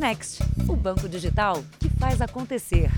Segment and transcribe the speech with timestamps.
[0.00, 2.90] Next, o banco digital que faz acontecer.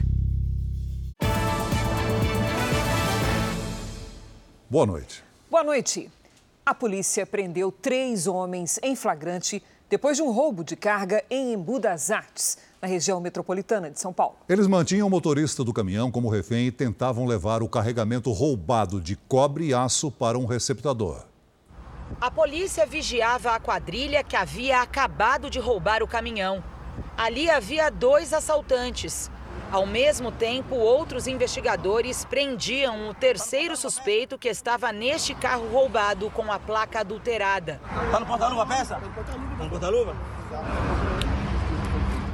[4.71, 5.25] Boa noite.
[5.51, 6.09] Boa noite.
[6.65, 9.61] A polícia prendeu três homens em flagrante
[9.91, 14.13] depois de um roubo de carga em Embu das Artes, na região metropolitana de São
[14.13, 14.37] Paulo.
[14.49, 19.17] Eles mantinham o motorista do caminhão como refém e tentavam levar o carregamento roubado de
[19.17, 21.25] cobre e aço para um receptador.
[22.21, 26.63] A polícia vigiava a quadrilha que havia acabado de roubar o caminhão.
[27.17, 29.31] Ali havia dois assaltantes.
[29.71, 36.51] Ao mesmo tempo, outros investigadores prendiam o terceiro suspeito que estava neste carro roubado com
[36.53, 37.81] a placa adulterada.
[38.11, 38.97] Tá no porta-luva a peça?
[38.97, 40.15] Tá no porta-luva?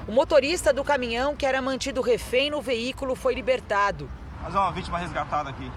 [0.09, 4.11] O motorista do caminhão, que era mantido refém no veículo, foi libertado.
[4.43, 5.71] Mas é uma vítima resgatada aqui.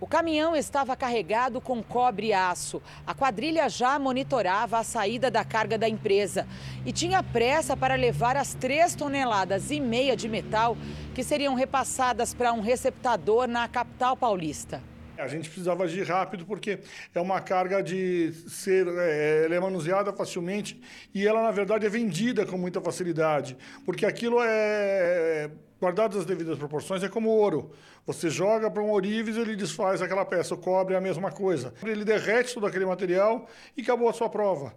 [0.00, 2.80] O caminhão estava carregado com cobre e aço.
[3.04, 6.46] A quadrilha já monitorava a saída da carga da empresa
[6.86, 10.76] e tinha pressa para levar as três toneladas e meia de metal
[11.16, 14.80] que seriam repassadas para um receptador na capital paulista.
[15.18, 16.78] A gente precisava agir rápido porque
[17.12, 20.80] é uma carga de ser, é, é manuseada facilmente
[21.12, 26.58] e ela na verdade é vendida com muita facilidade, porque aquilo é guardadas as devidas
[26.58, 27.70] proporções é como ouro.
[28.06, 30.54] Você joga para um ourives, ele desfaz aquela peça.
[30.54, 31.72] O cobre é a mesma coisa.
[31.82, 34.74] Ele derrete todo aquele material e acabou a sua prova.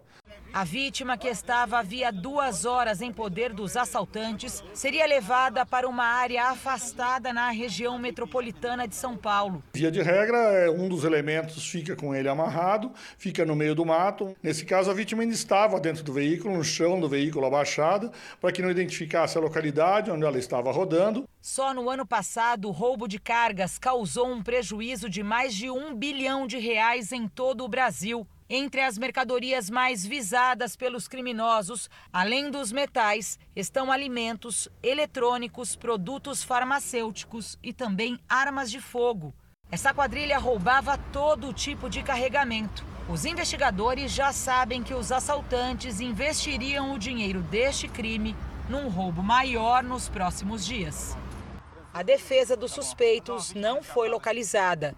[0.54, 6.04] A vítima, que estava havia duas horas em poder dos assaltantes, seria levada para uma
[6.04, 9.64] área afastada na região metropolitana de São Paulo.
[9.72, 13.86] Via de regra, é, um dos elementos fica com ele amarrado, fica no meio do
[13.86, 14.36] mato.
[14.42, 18.52] Nesse caso, a vítima ainda estava dentro do veículo, no chão do veículo abaixada, para
[18.52, 21.26] que não identificasse a localidade onde ela estava rodando.
[21.40, 25.94] Só no ano passado, o roubo de cargas causou um prejuízo de mais de um
[25.94, 28.26] bilhão de reais em todo o Brasil.
[28.54, 37.58] Entre as mercadorias mais visadas pelos criminosos, além dos metais, estão alimentos, eletrônicos, produtos farmacêuticos
[37.62, 39.32] e também armas de fogo.
[39.70, 42.84] Essa quadrilha roubava todo tipo de carregamento.
[43.08, 48.36] Os investigadores já sabem que os assaltantes investiriam o dinheiro deste crime
[48.68, 51.16] num roubo maior nos próximos dias.
[51.90, 54.94] A defesa dos suspeitos não foi localizada.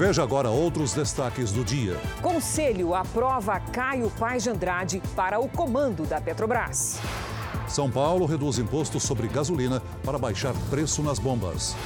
[0.00, 1.94] Veja agora outros destaques do dia.
[2.22, 6.98] Conselho aprova Caio Paz de Andrade para o comando da Petrobras.
[7.68, 11.76] São Paulo reduz impostos sobre gasolina para baixar preço nas bombas.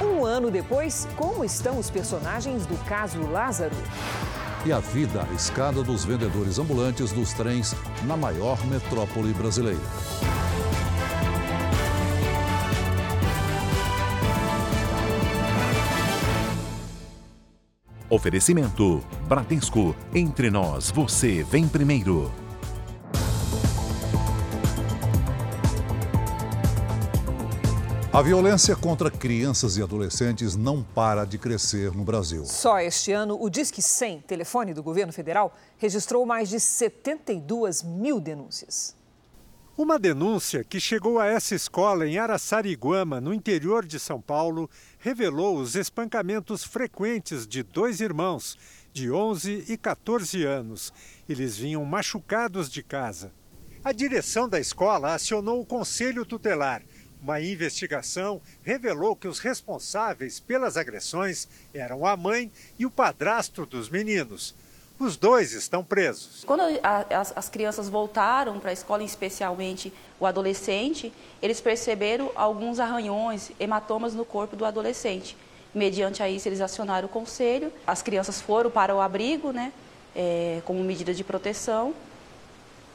[0.00, 3.76] Um ano depois, como estão os personagens do caso Lázaro?
[4.64, 9.78] E a vida arriscada dos vendedores ambulantes dos trens na maior metrópole brasileira.
[18.10, 19.94] Oferecimento: Bradesco.
[20.14, 22.32] Entre nós, você vem primeiro.
[28.10, 32.44] A violência contra crianças e adolescentes não para de crescer no Brasil.
[32.46, 38.18] Só este ano, o Disque 100, telefone do governo federal, registrou mais de 72 mil
[38.18, 38.97] denúncias.
[39.78, 44.68] Uma denúncia que chegou a essa escola em Araçariguama, no interior de São Paulo,
[44.98, 48.58] revelou os espancamentos frequentes de dois irmãos,
[48.92, 50.92] de 11 e 14 anos.
[51.28, 53.32] Eles vinham machucados de casa.
[53.84, 56.82] A direção da escola acionou o conselho tutelar.
[57.22, 62.50] Uma investigação revelou que os responsáveis pelas agressões eram a mãe
[62.80, 64.56] e o padrasto dos meninos.
[64.98, 66.42] Os dois estão presos.
[66.44, 72.80] Quando a, as, as, crianças voltaram para a escola, especialmente o adolescente, eles perceberam alguns
[72.80, 75.36] arranhões, hematomas no corpo do adolescente.
[75.72, 77.72] Mediante a isso, eles acionaram o conselho.
[77.86, 79.72] As crianças foram para o abrigo, né,
[80.16, 81.94] é, como medida de proteção.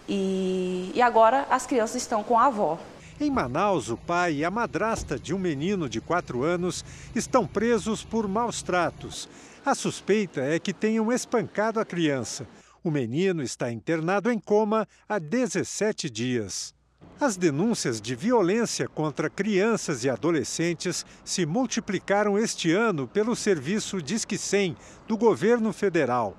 [0.10, 2.78] E, e agora as crianças estão com a avó.
[3.22, 6.84] Em Manaus, o pai e a madrasta de um menino de 4 anos
[7.16, 9.30] estão presos por maus tratos.
[9.66, 12.46] A suspeita é que tenham espancado a criança.
[12.84, 16.76] O menino está internado em coma há 17 dias.
[17.18, 24.38] As denúncias de violência contra crianças e adolescentes se multiplicaram este ano pelo serviço Disque
[24.38, 24.76] 100
[25.08, 26.38] do governo federal.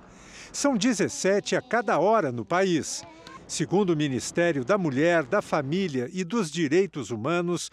[0.52, 3.02] São 17 a cada hora no país.
[3.46, 7.70] Segundo o Ministério da Mulher, da Família e dos Direitos Humanos,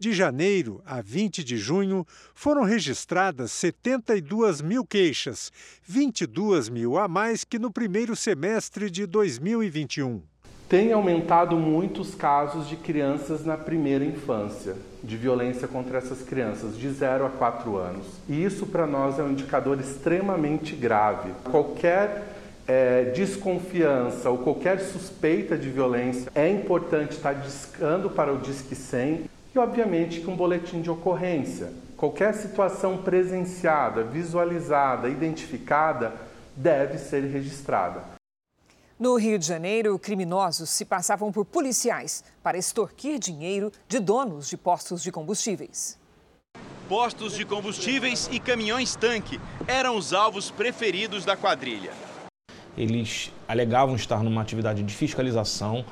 [0.00, 5.52] de janeiro a 20 de junho, foram registradas 72 mil queixas,
[5.84, 10.22] 22 mil a mais que no primeiro semestre de 2021.
[10.70, 14.74] Tem aumentado muito os casos de crianças na primeira infância,
[15.04, 18.06] de violência contra essas crianças, de 0 a 4 anos.
[18.28, 21.32] E isso para nós é um indicador extremamente grave.
[21.44, 22.24] Qualquer
[22.70, 29.28] é, desconfiança ou qualquer suspeita de violência, é importante estar discando para o Disque 100
[29.54, 31.72] e, obviamente, que um boletim de ocorrência.
[31.96, 36.14] Qualquer situação presenciada, visualizada, identificada
[36.56, 38.04] deve ser registrada.
[38.98, 44.56] No Rio de Janeiro, criminosos se passavam por policiais para extorquir dinheiro de donos de
[44.56, 45.98] postos de combustíveis.
[46.86, 51.92] Postos de combustíveis e caminhões-tanque eram os alvos preferidos da quadrilha.
[52.76, 55.84] Eles alegavam estar numa atividade de fiscalização,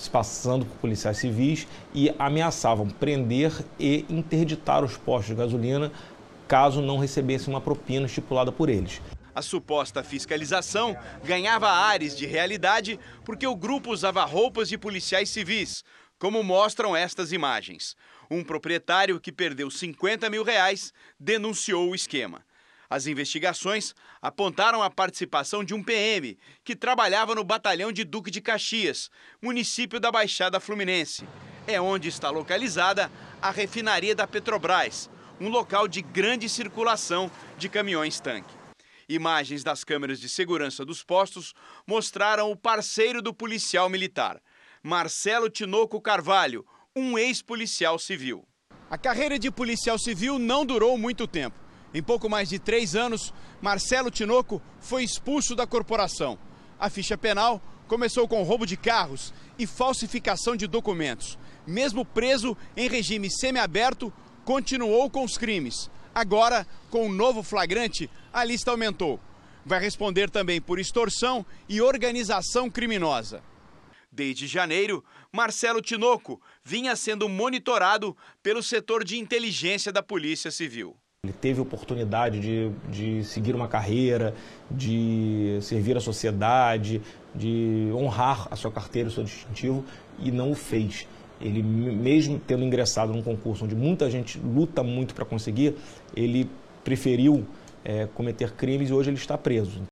[0.00, 5.92] se passando por policiais civis e ameaçavam prender e interditar os postos de gasolina
[6.48, 9.00] caso não recebessem uma propina estipulada por eles.
[9.34, 15.84] A suposta fiscalização ganhava ares de realidade porque o grupo usava roupas de policiais civis,
[16.18, 17.94] como mostram estas imagens.
[18.30, 22.42] Um proprietário que perdeu 50 mil reais denunciou o esquema.
[22.90, 28.40] As investigações apontaram a participação de um PM que trabalhava no batalhão de Duque de
[28.40, 29.08] Caxias,
[29.40, 31.24] município da Baixada Fluminense.
[31.68, 33.08] É onde está localizada
[33.40, 35.08] a refinaria da Petrobras,
[35.40, 38.52] um local de grande circulação de caminhões-tanque.
[39.08, 41.54] Imagens das câmeras de segurança dos postos
[41.86, 44.42] mostraram o parceiro do policial militar,
[44.82, 46.66] Marcelo Tinoco Carvalho,
[46.96, 48.44] um ex-policial civil.
[48.90, 51.69] A carreira de policial civil não durou muito tempo.
[51.92, 56.38] Em pouco mais de três anos, Marcelo Tinoco foi expulso da corporação.
[56.78, 61.36] A ficha penal começou com roubo de carros e falsificação de documentos.
[61.66, 64.12] Mesmo preso em regime semiaberto,
[64.44, 65.90] continuou com os crimes.
[66.14, 69.18] Agora, com um novo flagrante, a lista aumentou.
[69.66, 73.42] Vai responder também por extorsão e organização criminosa.
[74.10, 80.96] Desde janeiro, Marcelo Tinoco vinha sendo monitorado pelo setor de inteligência da Polícia Civil.
[81.22, 84.34] Ele teve oportunidade de, de seguir uma carreira,
[84.70, 87.02] de servir a sociedade,
[87.34, 89.84] de honrar a sua carteira, o seu distintivo,
[90.18, 91.06] e não o fez.
[91.38, 95.76] Ele, mesmo tendo ingressado num concurso onde muita gente luta muito para conseguir,
[96.16, 96.50] ele
[96.82, 97.46] preferiu
[97.84, 99.82] é, cometer crimes e hoje ele está preso.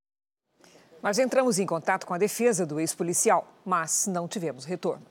[1.02, 5.04] Nós entramos em contato com a defesa do ex-policial, mas não tivemos retorno.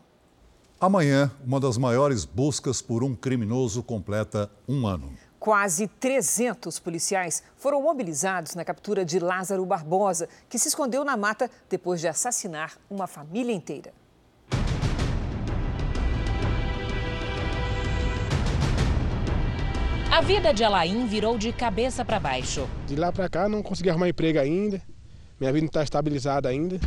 [0.82, 5.12] Amanhã, uma das maiores buscas por um criminoso completa um ano.
[5.48, 11.50] Quase 300 policiais foram mobilizados na captura de Lázaro Barbosa, que se escondeu na mata
[11.70, 13.94] depois de assassinar uma família inteira.
[20.12, 22.68] A vida de Alain virou de cabeça para baixo.
[22.86, 24.82] De lá para cá não consegui arrumar emprego ainda.
[25.40, 26.78] Minha vida não está estabilizada ainda.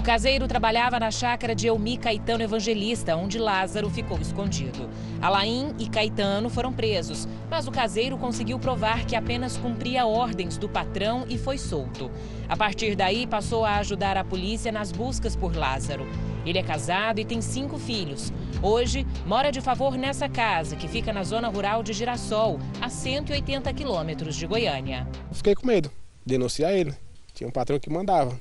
[0.00, 4.88] O caseiro trabalhava na chácara de Elmi Caetano Evangelista, onde Lázaro ficou escondido.
[5.20, 10.70] Alain e Caetano foram presos, mas o caseiro conseguiu provar que apenas cumpria ordens do
[10.70, 12.10] patrão e foi solto.
[12.48, 16.06] A partir daí, passou a ajudar a polícia nas buscas por Lázaro.
[16.46, 18.32] Ele é casado e tem cinco filhos.
[18.62, 23.70] Hoje, mora de favor nessa casa, que fica na zona rural de Girassol, a 180
[23.74, 25.06] quilômetros de Goiânia.
[25.30, 25.92] Fiquei com medo,
[26.24, 26.94] denunciar ele.
[27.34, 28.40] Tinha um patrão que mandava.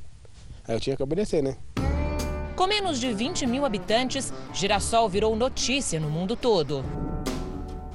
[0.70, 1.58] Aí eu tinha que obedecer, né?
[2.56, 6.86] Com menos de 20 mil habitantes, Girassol virou notícia no mundo todo.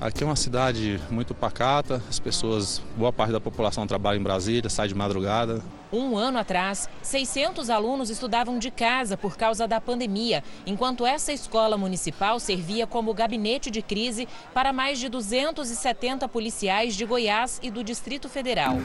[0.00, 4.68] Aqui é uma cidade muito pacata, as pessoas, boa parte da população trabalha em Brasília,
[4.68, 5.62] sai de madrugada.
[5.92, 11.78] Um ano atrás, 600 alunos estudavam de casa por causa da pandemia, enquanto essa escola
[11.78, 17.84] municipal servia como gabinete de crise para mais de 270 policiais de Goiás e do
[17.84, 18.76] Distrito Federal.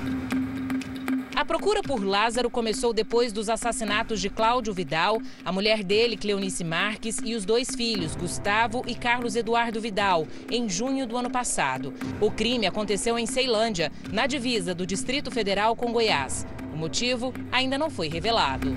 [1.39, 6.65] A procura por Lázaro começou depois dos assassinatos de Cláudio Vidal, a mulher dele, Cleonice
[6.65, 11.93] Marques, e os dois filhos, Gustavo e Carlos Eduardo Vidal, em junho do ano passado.
[12.19, 16.46] O crime aconteceu em Ceilândia, na divisa do Distrito Federal com Goiás.
[16.74, 18.75] O motivo ainda não foi revelado.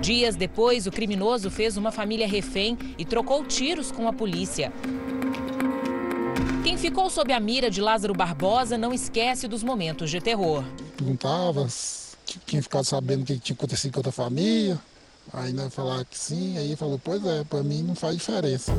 [0.00, 4.72] Dias depois, o criminoso fez uma família refém e trocou tiros com a polícia.
[6.64, 10.64] Quem ficou sob a mira de Lázaro Barbosa não esquece dos momentos de terror.
[10.96, 11.68] Perguntava,
[12.46, 14.80] tinha ficado sabendo o que tinha acontecido com outra família.
[15.30, 18.72] Aí nós falar que sim, aí falou, pois é, para mim não faz diferença.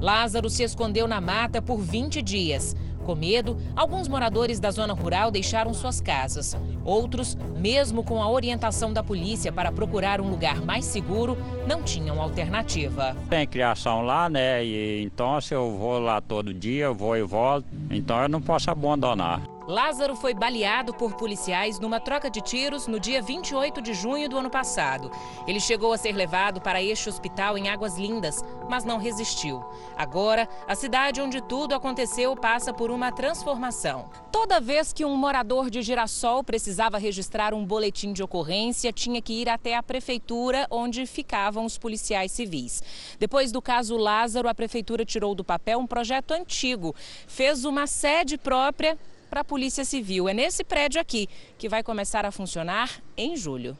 [0.00, 2.76] Lázaro se escondeu na mata por 20 dias.
[3.04, 6.56] Com medo, alguns moradores da zona rural deixaram suas casas.
[6.84, 12.20] Outros, mesmo com a orientação da polícia para procurar um lugar mais seguro, não tinham
[12.20, 13.16] alternativa.
[13.28, 14.64] Tem criação lá, né?
[14.64, 18.40] E então se eu vou lá todo dia, eu vou e volto, então eu não
[18.40, 19.42] posso abandonar.
[19.72, 24.36] Lázaro foi baleado por policiais numa troca de tiros no dia 28 de junho do
[24.36, 25.10] ano passado.
[25.46, 29.64] Ele chegou a ser levado para este hospital em Águas Lindas, mas não resistiu.
[29.96, 34.10] Agora, a cidade onde tudo aconteceu passa por uma transformação.
[34.30, 39.40] Toda vez que um morador de Girassol precisava registrar um boletim de ocorrência, tinha que
[39.40, 42.82] ir até a prefeitura onde ficavam os policiais civis.
[43.18, 46.94] Depois do caso Lázaro, a prefeitura tirou do papel um projeto antigo,
[47.26, 48.98] fez uma sede própria
[49.32, 50.28] para a Polícia Civil.
[50.28, 53.78] É nesse prédio aqui que vai começar a funcionar em julho.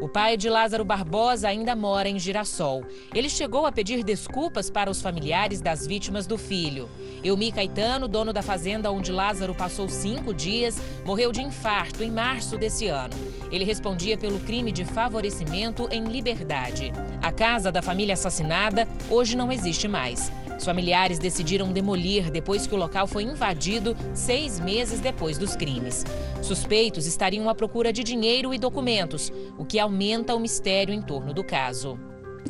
[0.00, 2.84] O pai de Lázaro Barbosa ainda mora em Girassol.
[3.12, 6.88] Ele chegou a pedir desculpas para os familiares das vítimas do filho.
[7.24, 12.56] Elmi Caetano, dono da fazenda onde Lázaro passou cinco dias, morreu de infarto em março
[12.56, 13.16] desse ano.
[13.50, 16.92] Ele respondia pelo crime de favorecimento em liberdade.
[17.20, 20.30] A casa da família assassinada hoje não existe mais.
[20.58, 26.04] Os familiares decidiram demolir depois que o local foi invadido seis meses depois dos crimes.
[26.42, 31.32] Suspeitos estariam à procura de dinheiro e documentos, o que aumenta o mistério em torno
[31.32, 31.96] do caso.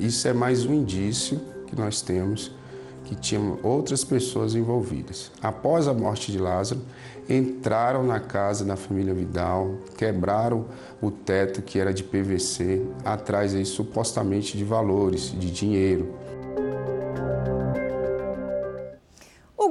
[0.00, 2.50] Isso é mais um indício que nós temos
[3.04, 5.30] que tinham outras pessoas envolvidas.
[5.42, 6.80] Após a morte de Lázaro,
[7.28, 10.66] entraram na casa da família Vidal, quebraram
[11.00, 16.14] o teto que era de PVC, atrás aí supostamente de valores, de dinheiro.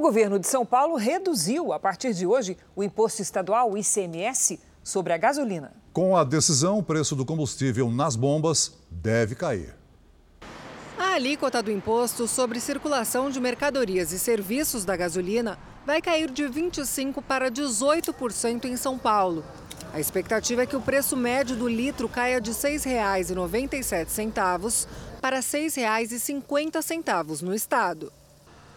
[0.08, 5.12] Governo de São Paulo reduziu, a partir de hoje, o imposto estadual, o ICMS, sobre
[5.12, 5.74] a gasolina.
[5.92, 9.76] Com a decisão, o preço do combustível nas bombas deve cair.
[10.96, 16.44] A alíquota do imposto sobre circulação de mercadorias e serviços da gasolina vai cair de
[16.44, 19.44] 25% para 18% em São Paulo.
[19.92, 24.86] A expectativa é que o preço médio do litro caia de R$ 6,97
[25.20, 28.10] para R$ 6,50 no estado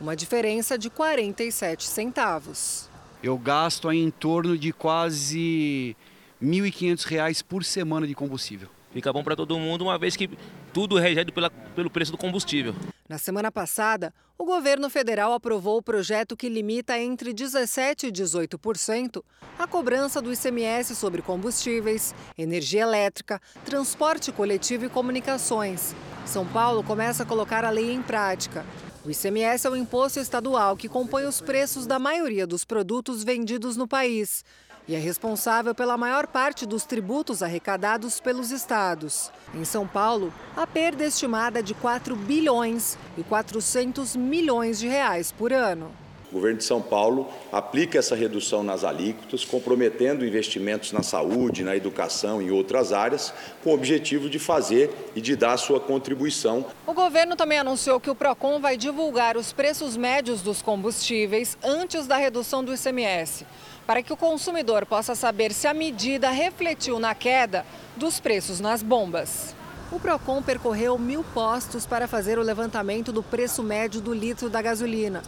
[0.01, 2.89] uma diferença de 47 centavos.
[3.21, 5.95] Eu gasto em torno de quase
[6.41, 8.67] R$ 1.500 por semana de combustível.
[8.91, 10.29] Fica bom para todo mundo, uma vez que
[10.73, 12.75] tudo é regido pela, pelo preço do combustível.
[13.07, 19.23] Na semana passada, o governo federal aprovou o projeto que limita entre 17% e 18%
[19.59, 25.95] a cobrança do ICMS sobre combustíveis, energia elétrica, transporte coletivo e comunicações.
[26.25, 28.65] São Paulo começa a colocar a lei em prática.
[29.03, 33.75] O ICMS é o imposto estadual que compõe os preços da maioria dos produtos vendidos
[33.75, 34.45] no país
[34.87, 39.31] e é responsável pela maior parte dos tributos arrecadados pelos estados.
[39.55, 45.31] Em São Paulo, a perda é estimada de 4 bilhões e 400 milhões de reais
[45.31, 45.91] por ano.
[46.31, 51.75] O governo de São Paulo aplica essa redução nas alíquotas, comprometendo investimentos na saúde, na
[51.75, 56.65] educação e outras áreas, com o objetivo de fazer e de dar a sua contribuição.
[56.87, 62.07] O governo também anunciou que o PROCON vai divulgar os preços médios dos combustíveis antes
[62.07, 63.45] da redução do ICMS,
[63.85, 67.65] para que o consumidor possa saber se a medida refletiu na queda
[67.97, 69.53] dos preços nas bombas.
[69.91, 74.61] O PROCON percorreu mil postos para fazer o levantamento do preço médio do litro da
[74.61, 75.21] gasolina.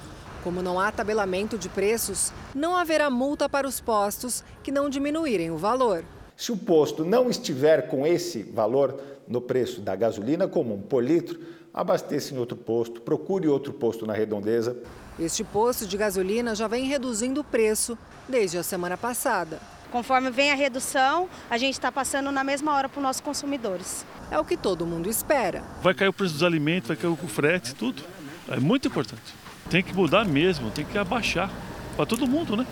[0.43, 5.49] Como não há tabelamento de preços, não haverá multa para os postos que não diminuírem
[5.49, 6.03] o valor.
[6.35, 11.39] Se o posto não estiver com esse valor no preço da gasolina comum por litro,
[11.73, 14.75] abasteça em outro posto, procure outro posto na redondeza.
[15.17, 17.97] Este posto de gasolina já vem reduzindo o preço
[18.27, 19.61] desde a semana passada.
[19.91, 24.05] Conforme vem a redução, a gente está passando na mesma hora para os nossos consumidores.
[24.29, 25.63] É o que todo mundo espera.
[25.81, 28.03] Vai cair o preço dos alimentos, vai cair o frete, tudo.
[28.49, 29.42] É muito importante.
[29.73, 31.51] Tem que mudar mesmo, tem que abaixar
[31.95, 32.63] para todo mundo, né?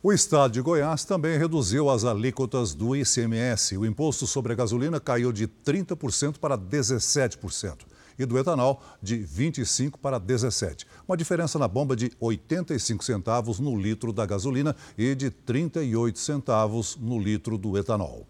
[0.00, 3.76] O estado de Goiás também reduziu as alíquotas do ICMS.
[3.76, 7.78] O imposto sobre a gasolina caiu de 30% para 17%
[8.16, 10.86] e do etanol de 25 para 17.
[11.08, 16.96] Uma diferença na bomba de 85 centavos no litro da gasolina e de 38 centavos
[16.96, 18.24] no litro do etanol.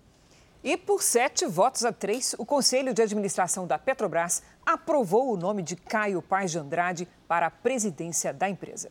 [0.64, 5.60] E por sete votos a três, o Conselho de Administração da Petrobras aprovou o nome
[5.60, 8.88] de Caio Paz de Andrade para a presidência da empresa.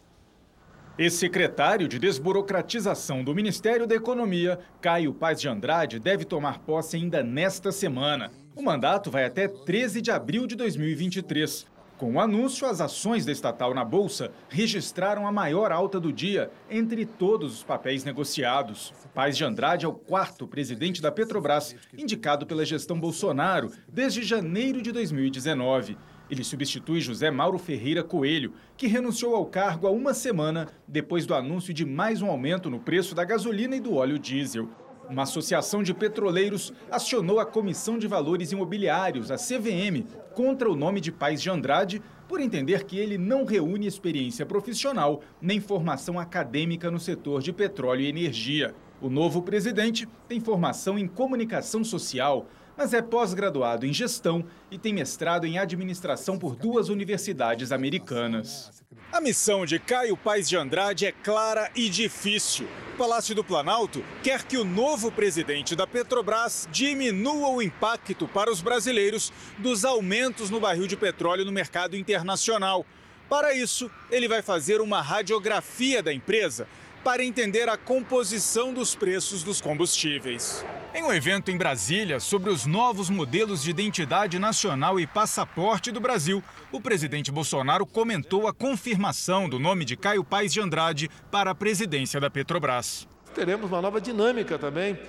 [0.98, 7.24] Ex-secretário de Desburocratização do Ministério da Economia, Caio Paz de Andrade, deve tomar posse ainda
[7.24, 8.30] nesta semana.
[8.54, 11.66] O mandato vai até 13 de abril de 2023.
[12.02, 16.50] Com o anúncio, as ações da estatal na Bolsa registraram a maior alta do dia
[16.68, 18.92] entre todos os papéis negociados.
[19.14, 24.82] Paz de Andrade é o quarto presidente da Petrobras, indicado pela gestão Bolsonaro desde janeiro
[24.82, 25.96] de 2019.
[26.28, 31.36] Ele substitui José Mauro Ferreira Coelho, que renunciou ao cargo há uma semana depois do
[31.36, 34.68] anúncio de mais um aumento no preço da gasolina e do óleo diesel.
[35.12, 41.02] Uma associação de petroleiros acionou a Comissão de Valores Imobiliários, a CVM, contra o nome
[41.02, 46.90] de Paz de Andrade por entender que ele não reúne experiência profissional nem formação acadêmica
[46.90, 48.74] no setor de petróleo e energia.
[49.02, 54.94] O novo presidente tem formação em comunicação social, mas é pós-graduado em gestão e tem
[54.94, 58.81] mestrado em administração por duas universidades americanas.
[59.12, 62.66] A missão de Caio Paes de Andrade é clara e difícil.
[62.94, 68.50] O Palácio do Planalto quer que o novo presidente da Petrobras diminua o impacto para
[68.50, 72.86] os brasileiros dos aumentos no barril de petróleo no mercado internacional.
[73.28, 76.66] Para isso, ele vai fazer uma radiografia da empresa
[77.04, 80.64] para entender a composição dos preços dos combustíveis.
[80.94, 86.00] Em um evento em Brasília sobre os novos modelos de identidade nacional e passaporte do
[86.00, 91.52] Brasil, o presidente Bolsonaro comentou a confirmação do nome de Caio Paes de Andrade para
[91.52, 93.08] a presidência da Petrobras.
[93.34, 95.00] Teremos uma nova dinâmica também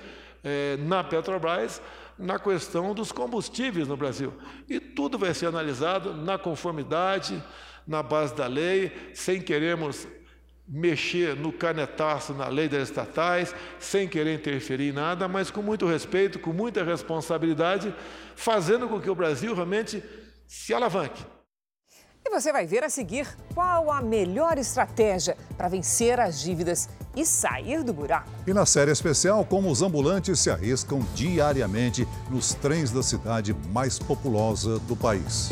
[0.43, 1.81] eh, na Petrobras
[2.17, 4.33] na questão dos combustíveis no Brasil.
[4.69, 7.43] E tudo vai ser analisado na conformidade,
[7.85, 10.07] na base da lei, sem queremos
[10.67, 15.85] mexer no canetaço na lei das estatais, sem querer interferir em nada, mas com muito
[15.85, 17.93] respeito, com muita responsabilidade,
[18.35, 20.03] fazendo com que o Brasil realmente
[20.47, 21.25] se alavanque.
[22.25, 27.25] E você vai ver a seguir qual a melhor estratégia para vencer as dívidas e
[27.25, 28.29] sair do buraco.
[28.47, 33.99] E na série especial, como os ambulantes se arriscam diariamente nos trens da cidade mais
[33.99, 35.51] populosa do país.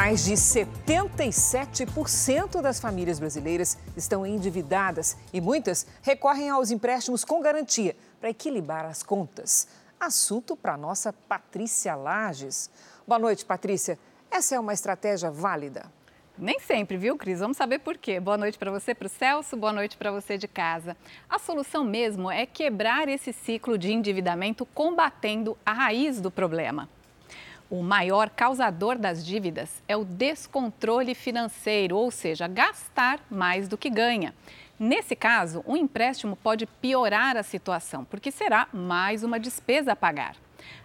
[0.00, 7.96] Mais de 77% das famílias brasileiras estão endividadas e muitas recorrem aos empréstimos com garantia
[8.20, 9.66] para equilibrar as contas.
[9.98, 12.70] Assunto para nossa Patrícia Lages.
[13.08, 13.98] Boa noite, Patrícia.
[14.30, 15.90] Essa é uma estratégia válida?
[16.38, 17.40] Nem sempre, viu, Cris?
[17.40, 18.20] Vamos saber por quê.
[18.20, 20.96] Boa noite para você, para o Celso, boa noite para você de casa.
[21.28, 26.88] A solução mesmo é quebrar esse ciclo de endividamento combatendo a raiz do problema.
[27.70, 33.90] O maior causador das dívidas é o descontrole financeiro, ou seja, gastar mais do que
[33.90, 34.34] ganha.
[34.78, 40.34] Nesse caso, um empréstimo pode piorar a situação, porque será mais uma despesa a pagar.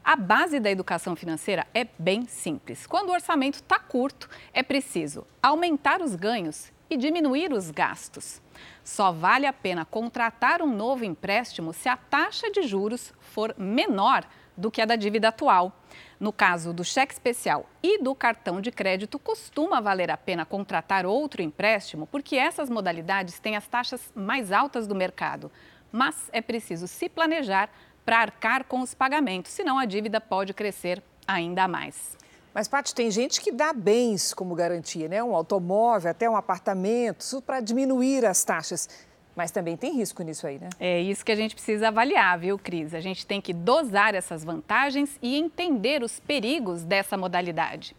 [0.03, 2.85] A base da educação financeira é bem simples.
[2.85, 8.41] Quando o orçamento está curto, é preciso aumentar os ganhos e diminuir os gastos.
[8.83, 14.25] Só vale a pena contratar um novo empréstimo se a taxa de juros for menor
[14.55, 15.71] do que a da dívida atual.
[16.19, 21.05] No caso do cheque especial e do cartão de crédito, costuma valer a pena contratar
[21.05, 25.51] outro empréstimo, porque essas modalidades têm as taxas mais altas do mercado.
[25.91, 27.69] Mas é preciso se planejar
[28.05, 32.17] para arcar com os pagamentos, senão a dívida pode crescer ainda mais.
[32.53, 35.23] Mas, Paty, tem gente que dá bens como garantia, né?
[35.23, 38.87] Um automóvel, até um apartamento, para diminuir as taxas.
[39.35, 40.69] Mas também tem risco nisso aí, né?
[40.79, 42.93] É isso que a gente precisa avaliar, viu, Cris?
[42.93, 47.95] A gente tem que dosar essas vantagens e entender os perigos dessa modalidade.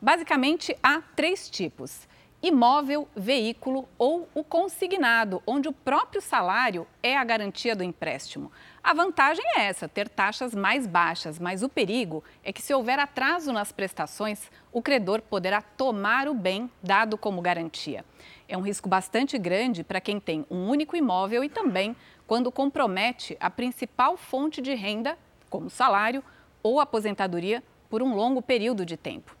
[0.00, 2.08] Basicamente, há três tipos:
[2.42, 8.50] imóvel, veículo ou o consignado, onde o próprio salário é a garantia do empréstimo.
[8.82, 12.98] A vantagem é essa, ter taxas mais baixas, mas o perigo é que, se houver
[12.98, 18.04] atraso nas prestações, o credor poderá tomar o bem dado como garantia.
[18.48, 23.36] É um risco bastante grande para quem tem um único imóvel e também quando compromete
[23.40, 26.22] a principal fonte de renda, como salário
[26.62, 29.36] ou aposentadoria, por um longo período de tempo.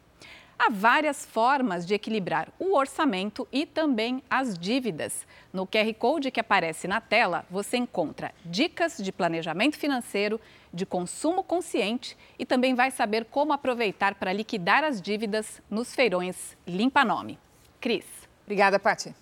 [0.58, 5.26] Há várias formas de equilibrar o orçamento e também as dívidas.
[5.52, 10.40] No QR Code que aparece na tela, você encontra dicas de planejamento financeiro,
[10.72, 16.56] de consumo consciente e também vai saber como aproveitar para liquidar as dívidas nos feirões
[16.66, 17.38] Limpa Nome.
[17.80, 18.23] Cris.
[18.44, 19.14] Obrigada, Paty.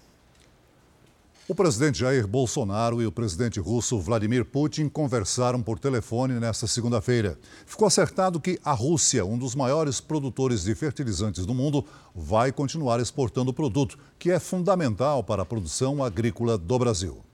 [1.49, 7.37] O presidente Jair Bolsonaro e o presidente russo Vladimir Putin conversaram por telefone nesta segunda-feira.
[7.67, 13.01] Ficou acertado que a Rússia, um dos maiores produtores de fertilizantes do mundo, vai continuar
[13.01, 17.25] exportando o produto, que é fundamental para a produção agrícola do Brasil.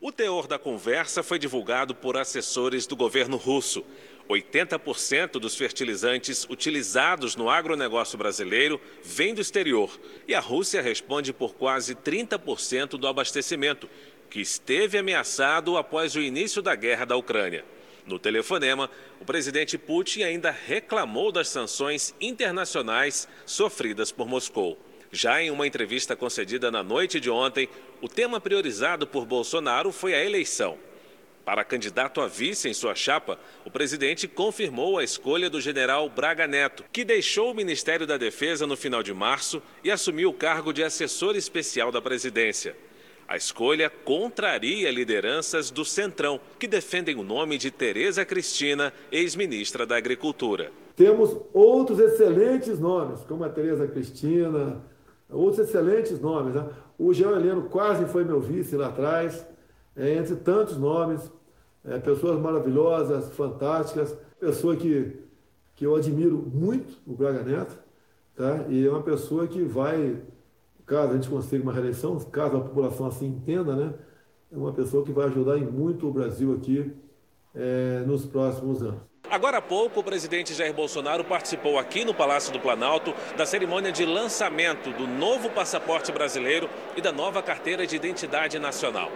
[0.00, 3.84] O teor da conversa foi divulgado por assessores do governo russo.
[4.28, 11.54] 80% dos fertilizantes utilizados no agronegócio brasileiro vêm do exterior e a Rússia responde por
[11.54, 13.88] quase 30% do abastecimento,
[14.28, 17.64] que esteve ameaçado após o início da guerra da Ucrânia.
[18.04, 24.78] No telefonema, o presidente Putin ainda reclamou das sanções internacionais sofridas por Moscou.
[25.10, 27.68] Já em uma entrevista concedida na noite de ontem,
[28.00, 30.78] o tema priorizado por Bolsonaro foi a eleição.
[31.46, 36.44] Para candidato a vice em sua chapa, o presidente confirmou a escolha do general Braga
[36.44, 40.72] Neto, que deixou o Ministério da Defesa no final de março e assumiu o cargo
[40.72, 42.76] de assessor especial da presidência.
[43.28, 49.96] A escolha contraria lideranças do Centrão, que defendem o nome de Tereza Cristina, ex-ministra da
[49.96, 50.72] Agricultura.
[50.96, 54.82] Temos outros excelentes nomes, como a Tereza Cristina,
[55.30, 56.56] outros excelentes nomes.
[56.56, 56.68] Né?
[56.98, 59.46] O Jean Heleno quase foi meu vice lá atrás,
[59.96, 61.30] é, entre tantos nomes,
[61.86, 65.16] é, pessoas maravilhosas, fantásticas, pessoa que,
[65.74, 67.78] que eu admiro muito, o Braga Neto,
[68.34, 68.64] tá?
[68.68, 70.20] e é uma pessoa que vai
[70.86, 73.94] caso a gente consiga uma reeleição, caso a população assim entenda, né,
[74.52, 76.92] é uma pessoa que vai ajudar em muito o Brasil aqui
[77.54, 79.00] é, nos próximos anos.
[79.28, 83.90] Agora há pouco, o presidente Jair Bolsonaro participou aqui no Palácio do Planalto da cerimônia
[83.90, 89.10] de lançamento do novo passaporte brasileiro e da nova carteira de identidade nacional.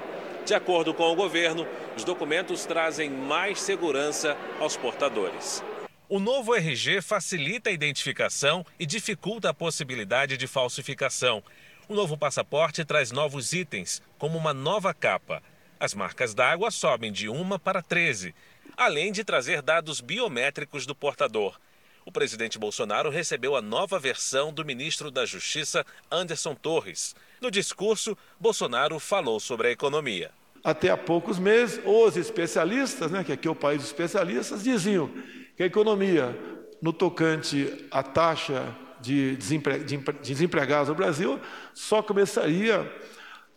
[0.51, 1.65] De acordo com o governo,
[1.97, 5.63] os documentos trazem mais segurança aos portadores.
[6.09, 11.41] O novo RG facilita a identificação e dificulta a possibilidade de falsificação.
[11.89, 15.41] O novo passaporte traz novos itens, como uma nova capa.
[15.79, 18.35] As marcas d'água sobem de uma para 13,
[18.77, 21.61] além de trazer dados biométricos do portador.
[22.05, 27.15] O presidente Bolsonaro recebeu a nova versão do ministro da Justiça, Anderson Torres.
[27.41, 30.33] No discurso, Bolsonaro falou sobre a economia.
[30.63, 35.11] Até há poucos meses, os especialistas, né, que aqui é o país dos especialistas, diziam
[35.57, 36.39] que a economia,
[36.83, 41.41] no tocante à taxa de, desempre, de desempregados no Brasil,
[41.73, 42.93] só começaria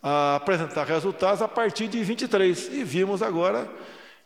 [0.02, 2.74] a apresentar resultados a partir de 23.
[2.74, 3.70] E vimos agora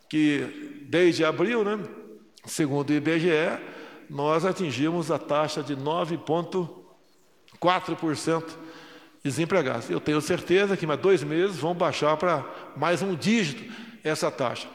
[0.08, 1.78] que, desde abril, né,
[2.44, 3.58] segundo o IBGE,
[4.08, 8.44] nós atingimos a taxa de 9,4%
[9.22, 9.90] desempregados.
[9.90, 12.44] Eu tenho certeza que mais dois meses vão baixar para
[12.76, 13.72] mais um dígito
[14.04, 14.68] essa taxa.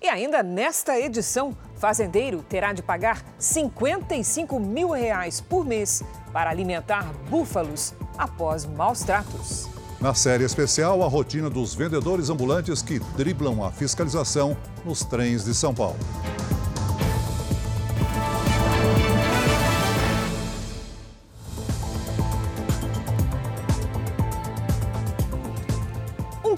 [0.00, 7.10] E ainda nesta edição, fazendeiro terá de pagar 55 mil reais por mês para alimentar
[7.30, 9.66] búfalos após maus tratos.
[10.00, 15.54] Na série especial, a rotina dos vendedores ambulantes que driblam a fiscalização nos trens de
[15.54, 15.96] São Paulo.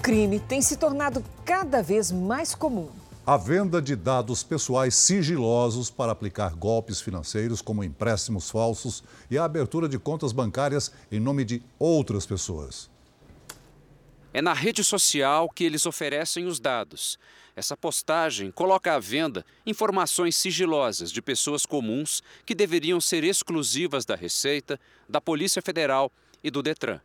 [0.07, 2.87] Crime tem se tornado cada vez mais comum
[3.25, 9.43] a venda de dados pessoais sigilosos para aplicar golpes financeiros, como empréstimos falsos e a
[9.43, 12.89] abertura de contas bancárias em nome de outras pessoas.
[14.33, 17.19] É na rede social que eles oferecem os dados.
[17.53, 24.15] Essa postagem coloca à venda informações sigilosas de pessoas comuns que deveriam ser exclusivas da
[24.15, 26.09] Receita, da Polícia Federal
[26.41, 27.01] e do Detran.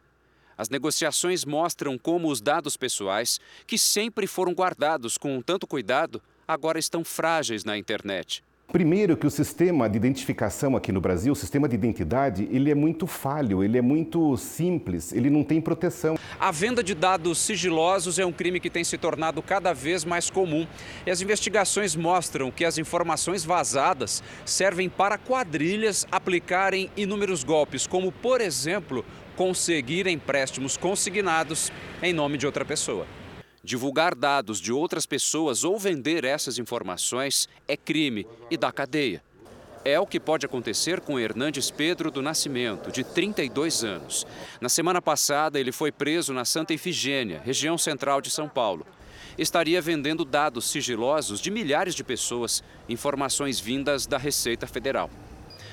[0.56, 6.78] As negociações mostram como os dados pessoais, que sempre foram guardados com tanto cuidado, agora
[6.78, 8.42] estão frágeis na internet.
[8.72, 12.74] Primeiro que o sistema de identificação aqui no Brasil, o sistema de identidade, ele é
[12.74, 16.16] muito falho, ele é muito simples, ele não tem proteção.
[16.40, 20.30] A venda de dados sigilosos é um crime que tem se tornado cada vez mais
[20.30, 20.66] comum.
[21.04, 28.10] E as investigações mostram que as informações vazadas servem para quadrilhas aplicarem inúmeros golpes, como,
[28.10, 29.04] por exemplo,
[29.36, 33.06] conseguir empréstimos consignados em nome de outra pessoa.
[33.64, 39.22] Divulgar dados de outras pessoas ou vender essas informações é crime e dá cadeia.
[39.84, 44.26] É o que pode acontecer com Hernandes Pedro do Nascimento, de 32 anos.
[44.60, 48.86] Na semana passada, ele foi preso na Santa Ifigênia, região central de São Paulo.
[49.36, 55.10] Estaria vendendo dados sigilosos de milhares de pessoas, informações vindas da Receita Federal.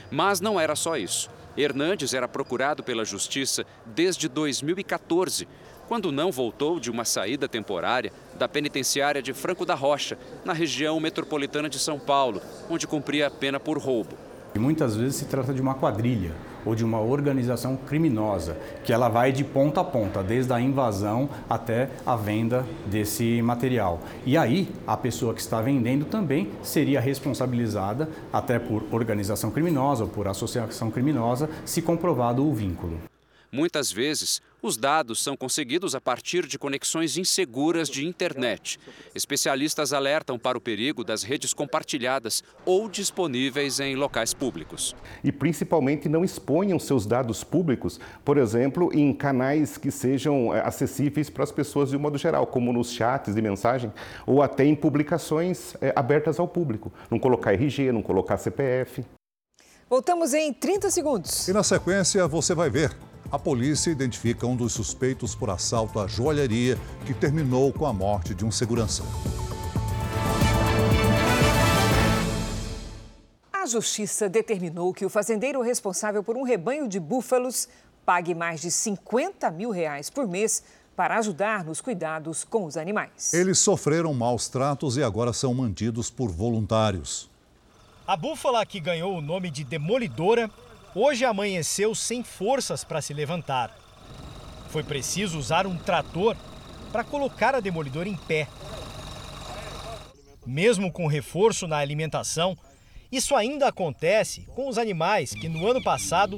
[0.10, 1.30] Mas não era só isso.
[1.58, 5.48] Hernandes era procurado pela Justiça desde 2014,
[5.88, 11.00] quando não voltou de uma saída temporária da penitenciária de Franco da Rocha, na região
[11.00, 14.16] metropolitana de São Paulo, onde cumpria a pena por roubo.
[14.54, 16.32] E muitas vezes se trata de uma quadrilha
[16.70, 21.28] ou de uma organização criminosa, que ela vai de ponta a ponta, desde a invasão
[21.50, 24.00] até a venda desse material.
[24.24, 30.10] E aí, a pessoa que está vendendo também seria responsabilizada até por organização criminosa ou
[30.10, 33.00] por associação criminosa, se comprovado o vínculo.
[33.52, 38.80] Muitas vezes, os dados são conseguidos a partir de conexões inseguras de internet.
[39.16, 44.96] Especialistas alertam para o perigo das redes compartilhadas ou disponíveis em locais públicos.
[45.24, 51.30] E principalmente não exponham seus dados públicos, por exemplo, em canais que sejam eh, acessíveis
[51.30, 53.92] para as pessoas de um modo geral, como nos chats de mensagem
[54.28, 56.94] ou até em publicações é, abertas ao público.
[57.10, 59.04] Não colocar RG, não colocar CPF.
[59.90, 61.48] Voltamos em 30 segundos.
[61.48, 66.08] E na sequência você vai ver a polícia identifica um dos suspeitos por assalto à
[66.08, 69.04] joalheria que terminou com a morte de um segurança.
[73.54, 77.68] A justiça determinou que o fazendeiro responsável por um rebanho de búfalos
[78.04, 80.64] pague mais de 50 mil reais por mês
[80.96, 83.34] para ajudar nos cuidados com os animais.
[83.34, 87.30] Eles sofreram maus tratos e agora são mantidos por voluntários.
[88.08, 90.50] A búfala, que ganhou o nome de Demolidora,
[91.00, 93.76] hoje amanheceu sem forças para se levantar.
[94.70, 96.36] Foi preciso usar um trator
[96.92, 98.48] para colocar a demolidora em pé.
[100.46, 102.58] Mesmo com reforço na alimentação,
[103.12, 106.38] isso ainda acontece com os animais que no ano passado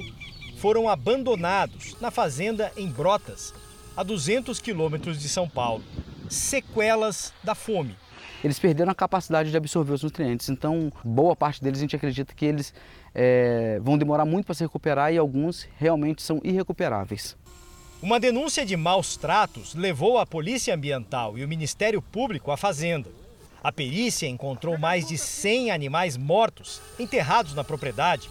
[0.58, 3.52] foram abandonados na fazenda em Brotas,
[3.96, 5.82] a 200 quilômetros de São Paulo.
[6.30, 7.96] Sequelas da fome.
[8.44, 12.34] Eles perderam a capacidade de absorver os nutrientes, então boa parte deles a gente acredita
[12.34, 12.72] que eles
[13.14, 17.36] é, vão demorar muito para se recuperar e alguns realmente são irrecuperáveis.
[18.02, 23.08] Uma denúncia de maus tratos levou a Polícia Ambiental e o Ministério Público à fazenda.
[23.62, 28.28] A perícia encontrou mais de 100 animais mortos enterrados na propriedade.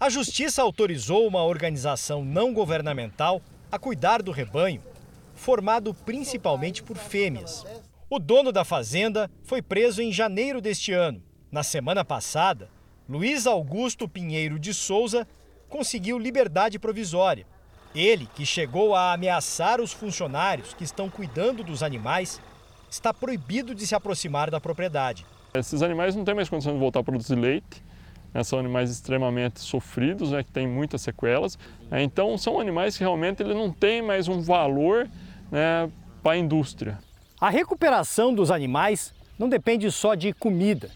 [0.00, 4.82] A Justiça autorizou uma organização não governamental a cuidar do rebanho,
[5.36, 7.64] formado principalmente por fêmeas.
[8.10, 11.22] O dono da fazenda foi preso em janeiro deste ano.
[11.52, 12.68] Na semana passada,
[13.06, 15.28] Luiz Augusto Pinheiro de Souza
[15.68, 17.46] conseguiu liberdade provisória.
[17.94, 22.40] Ele, que chegou a ameaçar os funcionários que estão cuidando dos animais,
[22.90, 25.26] está proibido de se aproximar da propriedade.
[25.52, 27.84] Esses animais não têm mais condição de voltar a produzir leite,
[28.32, 28.42] né?
[28.42, 30.42] são animais extremamente sofridos, né?
[30.42, 31.58] que têm muitas sequelas.
[31.90, 32.02] Né?
[32.02, 35.08] Então, são animais que realmente ele não têm mais um valor
[35.52, 35.90] né,
[36.22, 36.98] para a indústria.
[37.38, 40.90] A recuperação dos animais não depende só de comida.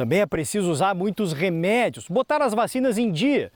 [0.00, 3.52] Também é preciso usar muitos remédios, botar as vacinas em dia.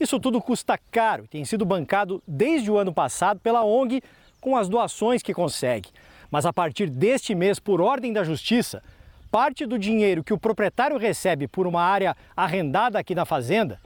[0.00, 4.02] Isso tudo custa caro e tem sido bancado desde o ano passado pela ONG
[4.40, 5.90] com as doações que consegue.
[6.30, 8.82] Mas a partir deste mês, por ordem da Justiça,
[9.30, 13.78] parte do dinheiro que o proprietário recebe por uma área arrendada aqui na fazenda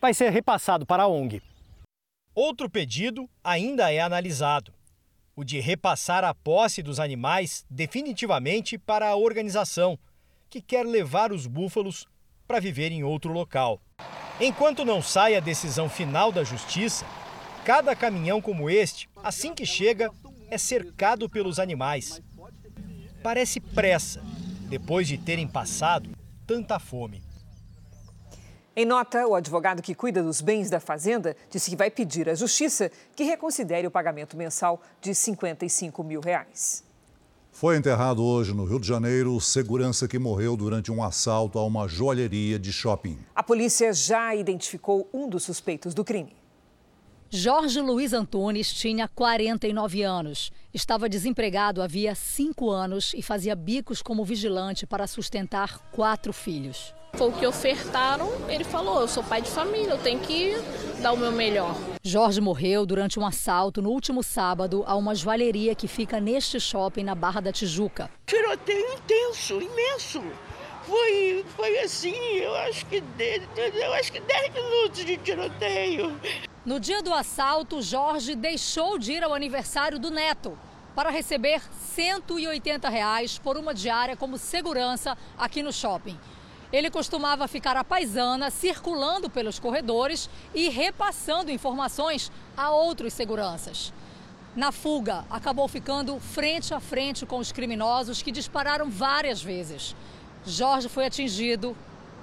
[0.00, 1.42] vai ser repassado para a ONG.
[2.32, 4.72] Outro pedido ainda é analisado:
[5.34, 9.98] o de repassar a posse dos animais definitivamente para a organização,
[10.50, 12.08] que quer levar os búfalos
[12.46, 13.80] para viver em outro local.
[14.40, 17.06] Enquanto não sai a decisão final da Justiça,
[17.64, 20.10] cada caminhão como este, assim que chega,
[20.50, 22.20] é cercado pelos animais.
[23.22, 24.20] Parece pressa,
[24.68, 26.10] depois de terem passado
[26.46, 27.22] tanta fome.
[28.74, 32.34] Em nota, o advogado que cuida dos bens da Fazenda disse que vai pedir à
[32.34, 36.82] Justiça que reconsidere o pagamento mensal de 55 mil reais.
[37.52, 41.64] Foi enterrado hoje no Rio de Janeiro o segurança que morreu durante um assalto a
[41.64, 43.18] uma joalheria de shopping.
[43.34, 46.32] A polícia já identificou um dos suspeitos do crime.
[47.28, 50.50] Jorge Luiz Antunes tinha 49 anos.
[50.72, 56.94] Estava desempregado havia cinco anos e fazia bicos como vigilante para sustentar quatro filhos.
[57.14, 60.54] Foi o que ofertaram, ele falou: eu sou pai de família, eu tenho que
[61.00, 61.74] dar o meu melhor.
[62.04, 67.04] Jorge morreu durante um assalto no último sábado a uma joalheria que fica neste shopping
[67.04, 68.10] na Barra da Tijuca.
[68.26, 70.22] Tiroteio intenso, imenso.
[70.86, 73.02] Foi, foi assim, eu acho que
[73.56, 76.20] eu acho que 10 minutos de tiroteio.
[76.66, 80.58] No dia do assalto, Jorge deixou de ir ao aniversário do neto
[80.94, 81.62] para receber
[81.94, 86.18] 180 reais por uma diária como segurança aqui no shopping.
[86.72, 93.92] Ele costumava ficar à paisana, circulando pelos corredores e repassando informações a outros seguranças.
[94.54, 99.94] Na fuga, acabou ficando frente a frente com os criminosos que dispararam várias vezes.
[100.44, 101.76] Jorge foi atingido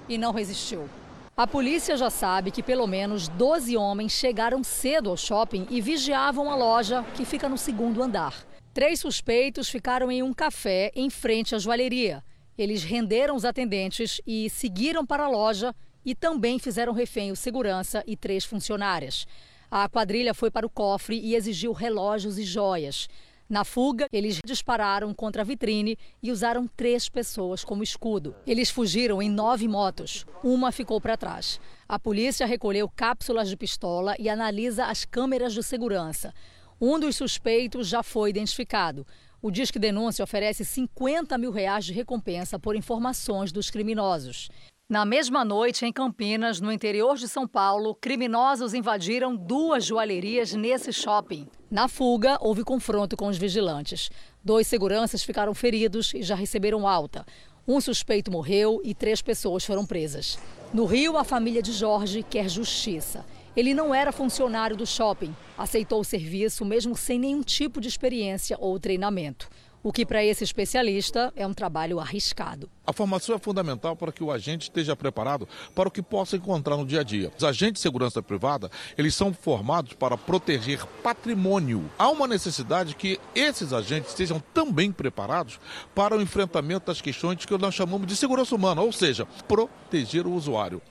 [0.10, 0.90] e não resistiu.
[1.36, 6.50] A polícia já sabe que pelo menos 12 homens chegaram cedo ao shopping e vigiavam
[6.50, 8.34] a loja, que fica no segundo andar.
[8.74, 12.24] Três suspeitos ficaram em um café em frente à joalheria.
[12.58, 18.04] Eles renderam os atendentes e seguiram para a loja e também fizeram refém o segurança
[18.08, 19.28] e três funcionárias.
[19.70, 23.08] A quadrilha foi para o cofre e exigiu relógios e joias.
[23.50, 28.36] Na fuga, eles dispararam contra a vitrine e usaram três pessoas como escudo.
[28.46, 30.26] Eles fugiram em nove motos.
[30.44, 31.60] Uma ficou para trás.
[31.88, 36.34] A polícia recolheu cápsulas de pistola e analisa as câmeras de segurança.
[36.80, 39.08] Um dos suspeitos já foi identificado.
[39.40, 44.50] O Disque Denúncia oferece 50 mil reais de recompensa por informações dos criminosos.
[44.90, 50.92] Na mesma noite, em Campinas, no interior de São Paulo, criminosos invadiram duas joalherias nesse
[50.92, 51.46] shopping.
[51.70, 54.10] Na fuga, houve confronto com os vigilantes.
[54.44, 57.26] Dois seguranças ficaram feridos e já receberam alta.
[57.68, 60.40] Um suspeito morreu e três pessoas foram presas.
[60.74, 63.26] No Rio, a família de Jorge quer justiça.
[63.58, 68.56] Ele não era funcionário do shopping, aceitou o serviço mesmo sem nenhum tipo de experiência
[68.60, 69.50] ou treinamento.
[69.84, 72.70] o que para esse especialista é um trabalho arriscado.
[72.86, 76.76] A formação é fundamental para que o agente esteja preparado para o que possa encontrar
[76.76, 77.32] no dia a dia.
[77.38, 81.90] Os agentes de segurança privada, eles são formados para proteger patrimônio.
[81.98, 85.58] Há uma necessidade que esses agentes estejam também preparados
[85.96, 90.34] para o enfrentamento das questões que nós chamamos de segurança humana, ou seja, proteger o
[90.34, 90.82] usuário.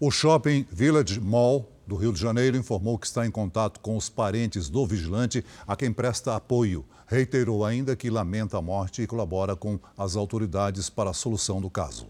[0.00, 4.08] O Shopping Village Mall do Rio de Janeiro informou que está em contato com os
[4.08, 6.84] parentes do vigilante a quem presta apoio.
[7.08, 11.68] Reiterou ainda que lamenta a morte e colabora com as autoridades para a solução do
[11.68, 12.06] caso.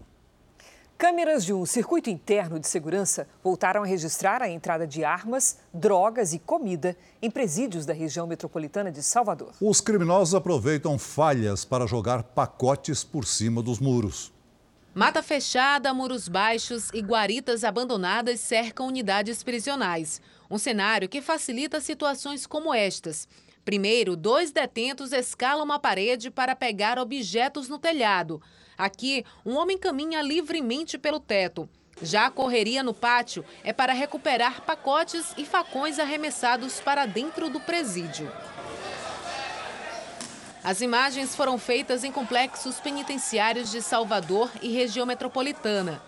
[0.99, 6.31] Câmeras de um circuito interno de segurança voltaram a registrar a entrada de armas, drogas
[6.31, 9.53] e comida em presídios da região metropolitana de Salvador.
[9.59, 14.31] Os criminosos aproveitam falhas para jogar pacotes por cima dos muros.
[14.93, 20.19] Mata fechada, muros baixos e guaritas abandonadas cercam unidades prisionais.
[20.49, 23.27] Um cenário que facilita situações como estas.
[23.63, 28.41] Primeiro, dois detentos escalam uma parede para pegar objetos no telhado.
[28.75, 31.69] Aqui, um homem caminha livremente pelo teto.
[32.01, 37.59] Já a correria no pátio é para recuperar pacotes e facões arremessados para dentro do
[37.59, 38.31] presídio.
[40.69, 45.99] As imagens foram feitas em complexos penitenciários de Salvador e região metropolitana.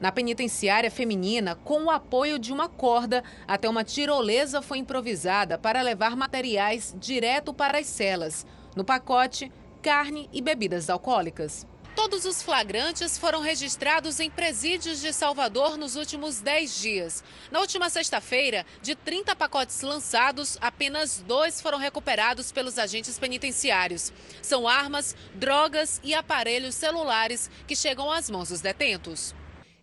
[0.00, 5.82] Na penitenciária feminina, com o apoio de uma corda, até uma tirolesa foi improvisada para
[5.82, 8.46] levar materiais direto para as celas.
[8.74, 11.66] No pacote, carne e bebidas alcoólicas.
[11.94, 17.24] Todos os flagrantes foram registrados em presídios de Salvador nos últimos 10 dias.
[17.52, 24.12] Na última sexta-feira, de 30 pacotes lançados, apenas dois foram recuperados pelos agentes penitenciários.
[24.42, 29.32] São armas, drogas e aparelhos celulares que chegam às mãos dos detentos.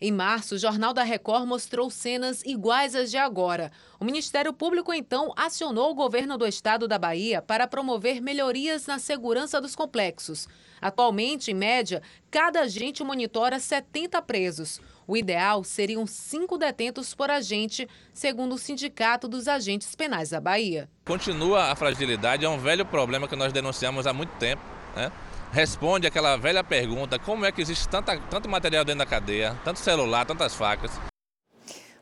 [0.03, 3.71] Em março, o Jornal da Record mostrou cenas iguais às de agora.
[3.99, 8.97] O Ministério Público então acionou o governo do estado da Bahia para promover melhorias na
[8.97, 10.47] segurança dos complexos.
[10.81, 14.81] Atualmente, em média, cada agente monitora 70 presos.
[15.07, 20.89] O ideal seriam cinco detentos por agente, segundo o Sindicato dos Agentes Penais da Bahia.
[21.05, 24.63] Continua a fragilidade, é um velho problema que nós denunciamos há muito tempo.
[24.95, 25.11] Né?
[25.51, 29.79] Responde aquela velha pergunta: como é que existe tanta, tanto material dentro da cadeia, tanto
[29.79, 30.91] celular, tantas facas?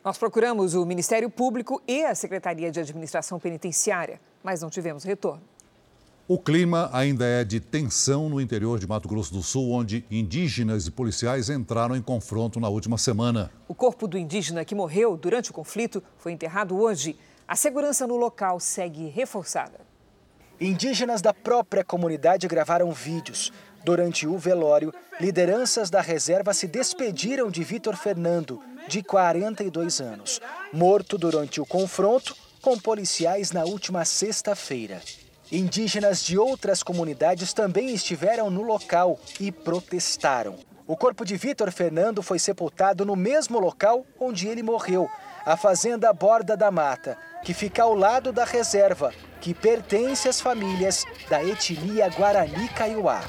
[0.03, 5.43] Nós procuramos o Ministério Público e a Secretaria de Administração Penitenciária, mas não tivemos retorno.
[6.25, 10.85] O clima ainda é de tensão no interior de Mato Grosso do Sul, onde indígenas
[10.85, 13.51] e policiais entraram em confronto na última semana.
[13.67, 17.17] O corpo do indígena que morreu durante o conflito foi enterrado hoje.
[17.47, 19.88] A segurança no local segue reforçada.
[20.61, 23.49] Indígenas da própria comunidade gravaram vídeos.
[23.85, 30.41] Durante o velório, lideranças da reserva se despediram de Vitor Fernando, de 42 anos,
[30.73, 35.01] morto durante o confronto com policiais na última sexta-feira.
[35.49, 40.57] Indígenas de outras comunidades também estiveram no local e protestaram.
[40.85, 45.09] O corpo de Vitor Fernando foi sepultado no mesmo local onde ele morreu,
[45.49, 51.05] a fazenda Borda da Mata, que fica ao lado da reserva, que pertence às famílias
[51.27, 53.21] da etnia Guarani Kaiowá.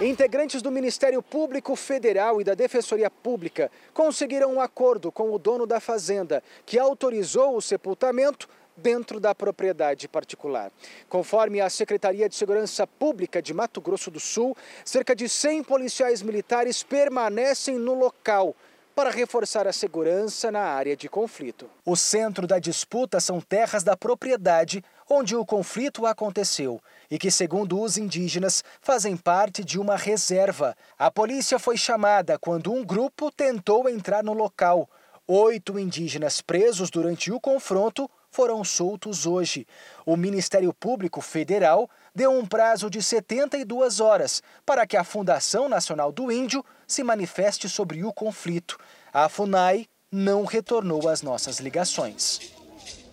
[0.00, 5.64] Integrantes do Ministério Público Federal e da Defensoria Pública conseguiram um acordo com o dono
[5.64, 10.72] da fazenda, que autorizou o sepultamento dentro da propriedade particular.
[11.08, 16.20] Conforme a Secretaria de Segurança Pública de Mato Grosso do Sul, cerca de 100 policiais
[16.20, 18.56] militares permanecem no local
[19.00, 21.70] para reforçar a segurança na área de conflito.
[21.86, 26.78] O centro da disputa são terras da propriedade onde o conflito aconteceu
[27.10, 30.76] e que, segundo os indígenas, fazem parte de uma reserva.
[30.98, 34.86] A polícia foi chamada quando um grupo tentou entrar no local.
[35.26, 39.66] Oito indígenas presos durante o confronto foram soltos hoje.
[40.04, 46.12] O Ministério Público Federal deu um prazo de 72 horas para que a Fundação Nacional
[46.12, 48.76] do Índio se manifeste sobre o conflito.
[49.12, 52.52] A FUNAI não retornou às nossas ligações.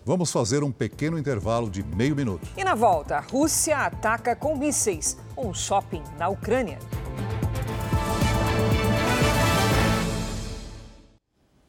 [0.03, 2.47] Vamos fazer um pequeno intervalo de meio minuto.
[2.57, 6.79] E na volta, a Rússia ataca com mísseis um shopping na Ucrânia.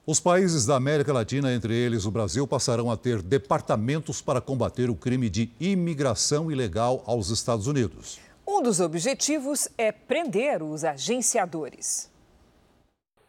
[0.06, 4.88] Os países da América Latina, entre eles o Brasil, passarão a ter departamentos para combater
[4.88, 8.18] o crime de imigração ilegal aos Estados Unidos.
[8.50, 12.11] Um dos objetivos é prender os agenciadores.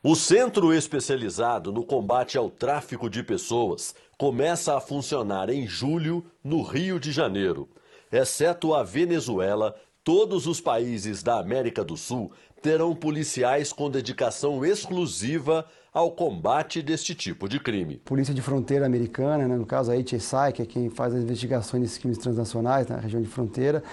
[0.01, 6.61] O Centro Especializado no Combate ao Tráfico de Pessoas começa a funcionar em julho no
[6.61, 7.67] Rio de Janeiro.
[8.09, 15.65] Exceto a Venezuela, todos os países da América do Sul terão policiais com dedicação exclusiva
[15.91, 17.97] ao combate deste tipo de crime.
[18.05, 21.83] Polícia de Fronteira Americana, né, no caso a HSI, que é quem faz as investigações
[21.83, 23.83] desses crimes transnacionais na região de fronteira,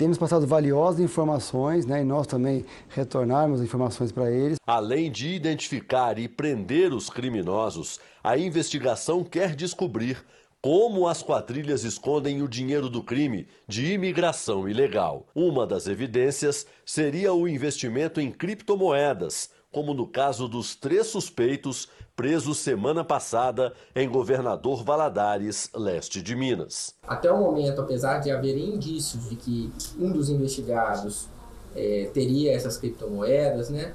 [0.00, 4.56] tem nos passado valiosas informações, né, e nós também retornarmos informações para eles.
[4.66, 10.24] Além de identificar e prender os criminosos, a investigação quer descobrir
[10.62, 15.26] como as quadrilhas escondem o dinheiro do crime de imigração ilegal.
[15.34, 22.58] Uma das evidências seria o investimento em criptomoedas, como no caso dos três suspeitos presos
[22.58, 26.94] semana passada em Governador Valadares, leste de Minas.
[27.06, 31.28] Até o momento, apesar de haver indícios de que um dos investigados
[31.74, 33.94] é, teria essas criptomoedas, né,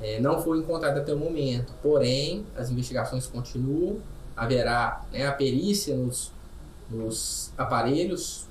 [0.00, 1.72] é, não foi encontrado até o momento.
[1.82, 4.00] Porém, as investigações continuam
[4.38, 6.32] haverá né, a perícia nos,
[6.88, 8.46] nos aparelhos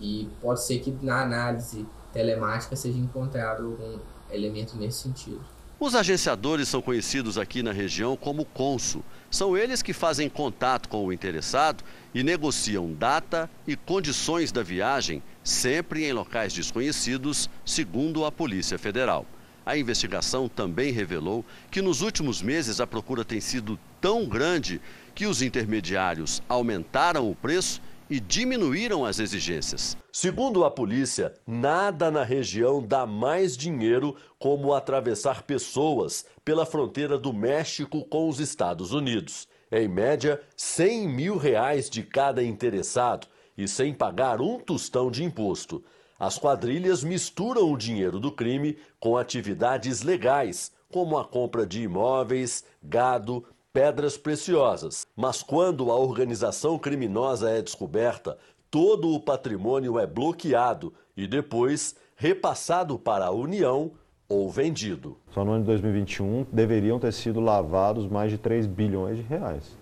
[0.00, 3.98] e pode ser que na análise telemática seja encontrado algum
[4.30, 5.40] elemento nesse sentido.
[5.78, 9.04] Os agenciadores são conhecidos aqui na região como consul.
[9.30, 15.22] São eles que fazem contato com o interessado e negociam data e condições da viagem,
[15.44, 19.26] sempre em locais desconhecidos, segundo a Polícia Federal.
[19.66, 24.80] A investigação também revelou que nos últimos meses a procura tem sido tão grande
[25.14, 29.96] que os intermediários aumentaram o preço e diminuíram as exigências.
[30.12, 37.32] Segundo a polícia, nada na região dá mais dinheiro como atravessar pessoas pela fronteira do
[37.32, 39.48] México com os Estados Unidos.
[39.70, 43.26] Em média, 100 mil reais de cada interessado
[43.58, 45.82] e sem pagar um tostão de imposto.
[46.18, 52.64] As quadrilhas misturam o dinheiro do crime com atividades legais, como a compra de imóveis,
[52.82, 53.44] gado,
[53.76, 55.06] pedras preciosas.
[55.14, 58.38] Mas quando a organização criminosa é descoberta,
[58.70, 63.90] todo o patrimônio é bloqueado e depois repassado para a União
[64.26, 65.18] ou vendido.
[65.30, 69.76] Só no ano de 2021 deveriam ter sido lavados mais de 3 bilhões de reais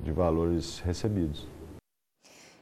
[0.00, 1.48] de valores recebidos.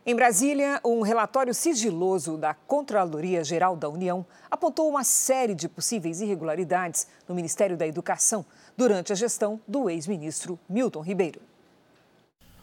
[0.06, 6.22] Em Brasília, um relatório sigiloso da Controladoria Geral da União apontou uma série de possíveis
[6.22, 8.46] irregularidades no Ministério da Educação
[8.78, 11.40] durante a gestão do ex-ministro Milton Ribeiro.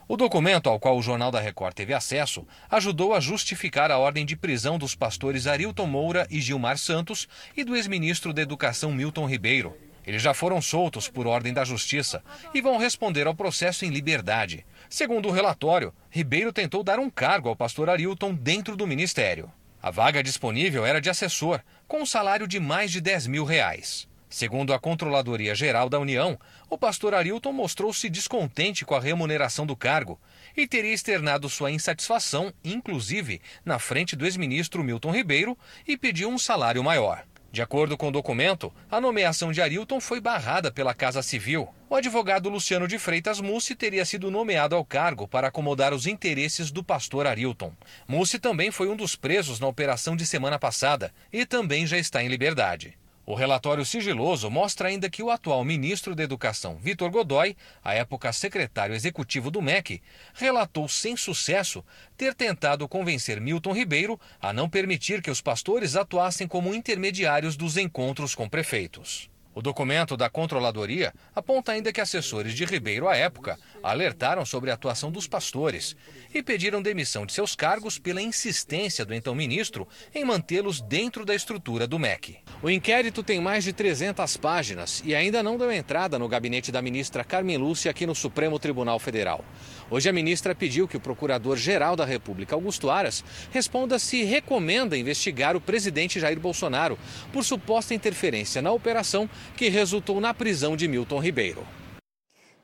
[0.08, 4.24] O documento ao qual o Jornal da Record teve acesso ajudou a justificar a ordem
[4.24, 9.26] de prisão dos pastores Arilton Moura e Gilmar Santos e do ex-ministro da Educação Milton
[9.26, 9.76] Ribeiro.
[10.06, 14.64] Eles já foram soltos por ordem da Justiça e vão responder ao processo em liberdade.
[14.88, 19.52] Segundo o relatório, Ribeiro tentou dar um cargo ao pastor Arilton dentro do ministério.
[19.82, 24.08] A vaga disponível era de assessor, com um salário de mais de 10 mil reais.
[24.28, 29.76] Segundo a Controladoria Geral da União, o pastor Arilton mostrou-se descontente com a remuneração do
[29.76, 30.20] cargo
[30.56, 35.56] e teria externado sua insatisfação, inclusive na frente do ex-ministro Milton Ribeiro,
[35.86, 37.24] e pediu um salário maior.
[37.52, 41.68] De acordo com o documento, a nomeação de Arilton foi barrada pela Casa Civil.
[41.88, 46.70] O advogado Luciano de Freitas Mussi teria sido nomeado ao cargo para acomodar os interesses
[46.70, 47.72] do pastor Arilton.
[48.06, 52.22] Mussi também foi um dos presos na operação de semana passada e também já está
[52.22, 52.98] em liberdade.
[53.28, 58.32] O relatório sigiloso mostra ainda que o atual ministro da Educação, Vitor Godoy, à época
[58.32, 60.00] secretário executivo do MEC,
[60.32, 61.84] relatou sem sucesso
[62.16, 67.76] ter tentado convencer Milton Ribeiro a não permitir que os pastores atuassem como intermediários dos
[67.76, 69.28] encontros com prefeitos.
[69.56, 74.74] O documento da Controladoria aponta ainda que assessores de Ribeiro à época alertaram sobre a
[74.74, 75.96] atuação dos pastores
[76.34, 81.34] e pediram demissão de seus cargos pela insistência do então ministro em mantê-los dentro da
[81.34, 82.36] estrutura do MEC.
[82.62, 86.82] O inquérito tem mais de 300 páginas e ainda não deu entrada no gabinete da
[86.82, 89.42] ministra Carmen Lúcia aqui no Supremo Tribunal Federal.
[89.88, 95.56] Hoje a ministra pediu que o Procurador-Geral da República, Augusto Aras, responda se recomenda investigar
[95.56, 96.98] o presidente Jair Bolsonaro
[97.32, 101.66] por suposta interferência na operação que resultou na prisão de Milton Ribeiro.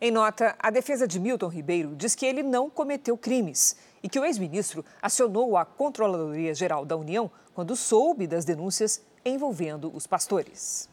[0.00, 4.18] Em nota, a defesa de Milton Ribeiro diz que ele não cometeu crimes e que
[4.18, 10.88] o ex-ministro acionou a Controladoria Geral da União quando soube das denúncias envolvendo os pastores.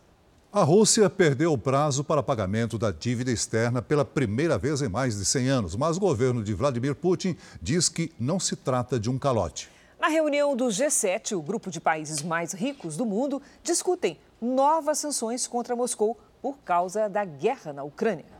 [0.51, 5.17] A Rússia perdeu o prazo para pagamento da dívida externa pela primeira vez em mais
[5.17, 9.09] de 100 anos, mas o governo de Vladimir Putin diz que não se trata de
[9.09, 9.69] um calote.
[9.99, 15.47] Na reunião do G7, o grupo de países mais ricos do mundo discutem novas sanções
[15.47, 18.39] contra Moscou por causa da guerra na Ucrânia.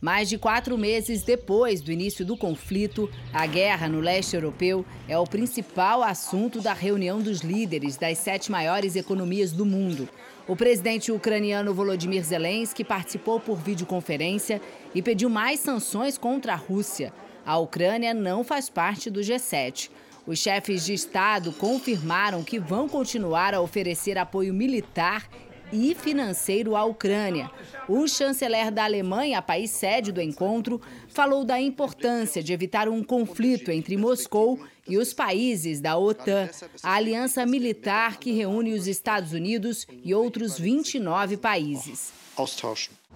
[0.00, 5.18] Mais de quatro meses depois do início do conflito, a guerra no leste europeu é
[5.18, 10.06] o principal assunto da reunião dos líderes das sete maiores economias do mundo.
[10.46, 14.60] O presidente ucraniano Volodymyr Zelensky participou por videoconferência
[14.94, 17.10] e pediu mais sanções contra a Rússia.
[17.46, 19.90] A Ucrânia não faz parte do G7.
[20.26, 25.28] Os chefes de Estado confirmaram que vão continuar a oferecer apoio militar
[25.70, 27.50] e financeiro à Ucrânia.
[27.88, 33.70] O chanceler da Alemanha, país sede do encontro, falou da importância de evitar um conflito
[33.70, 34.58] entre Moscou
[34.88, 36.48] e os países da OTAN,
[36.82, 42.12] a aliança militar que reúne os Estados Unidos e outros 29 países.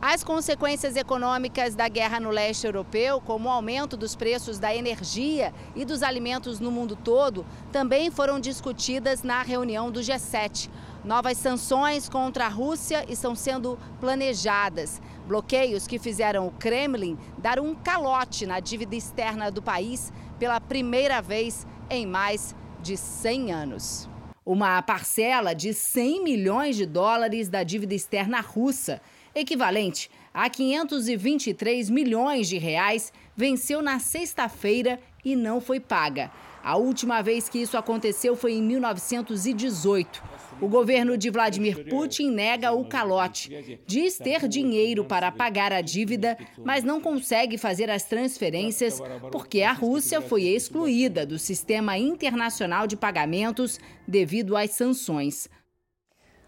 [0.01, 5.53] As consequências econômicas da guerra no leste europeu, como o aumento dos preços da energia
[5.75, 10.71] e dos alimentos no mundo todo, também foram discutidas na reunião do G7.
[11.05, 15.03] Novas sanções contra a Rússia estão sendo planejadas.
[15.27, 21.21] Bloqueios que fizeram o Kremlin dar um calote na dívida externa do país pela primeira
[21.21, 24.09] vez em mais de 100 anos.
[24.47, 29.03] Uma parcela de 100 milhões de dólares da dívida externa russa
[29.35, 36.31] equivalente a 523 milhões de reais, venceu na sexta-feira e não foi paga.
[36.63, 40.23] A última vez que isso aconteceu foi em 1918.
[40.61, 43.81] O governo de Vladimir Putin nega o calote.
[43.87, 49.01] Diz ter dinheiro para pagar a dívida, mas não consegue fazer as transferências
[49.31, 55.49] porque a Rússia foi excluída do sistema internacional de pagamentos devido às sanções.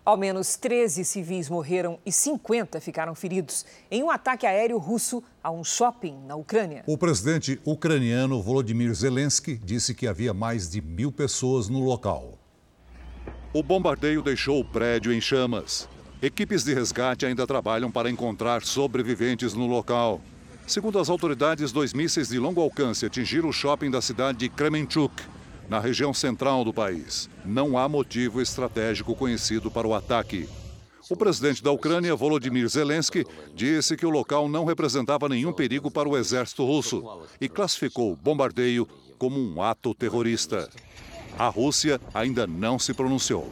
[0.05, 5.51] Ao menos 13 civis morreram e 50 ficaram feridos em um ataque aéreo russo a
[5.51, 6.83] um shopping na Ucrânia.
[6.87, 12.39] O presidente ucraniano Volodymyr Zelensky disse que havia mais de mil pessoas no local.
[13.53, 15.87] O bombardeio deixou o prédio em chamas.
[16.23, 20.21] Equipes de resgate ainda trabalham para encontrar sobreviventes no local.
[20.67, 25.13] Segundo as autoridades, dois mísseis de longo alcance atingiram o shopping da cidade de Kremenchuk,
[25.71, 27.31] na região central do país.
[27.45, 30.49] Não há motivo estratégico conhecido para o ataque.
[31.09, 36.09] O presidente da Ucrânia, Volodymyr Zelensky, disse que o local não representava nenhum perigo para
[36.09, 40.69] o exército russo e classificou o bombardeio como um ato terrorista.
[41.39, 43.49] A Rússia ainda não se pronunciou.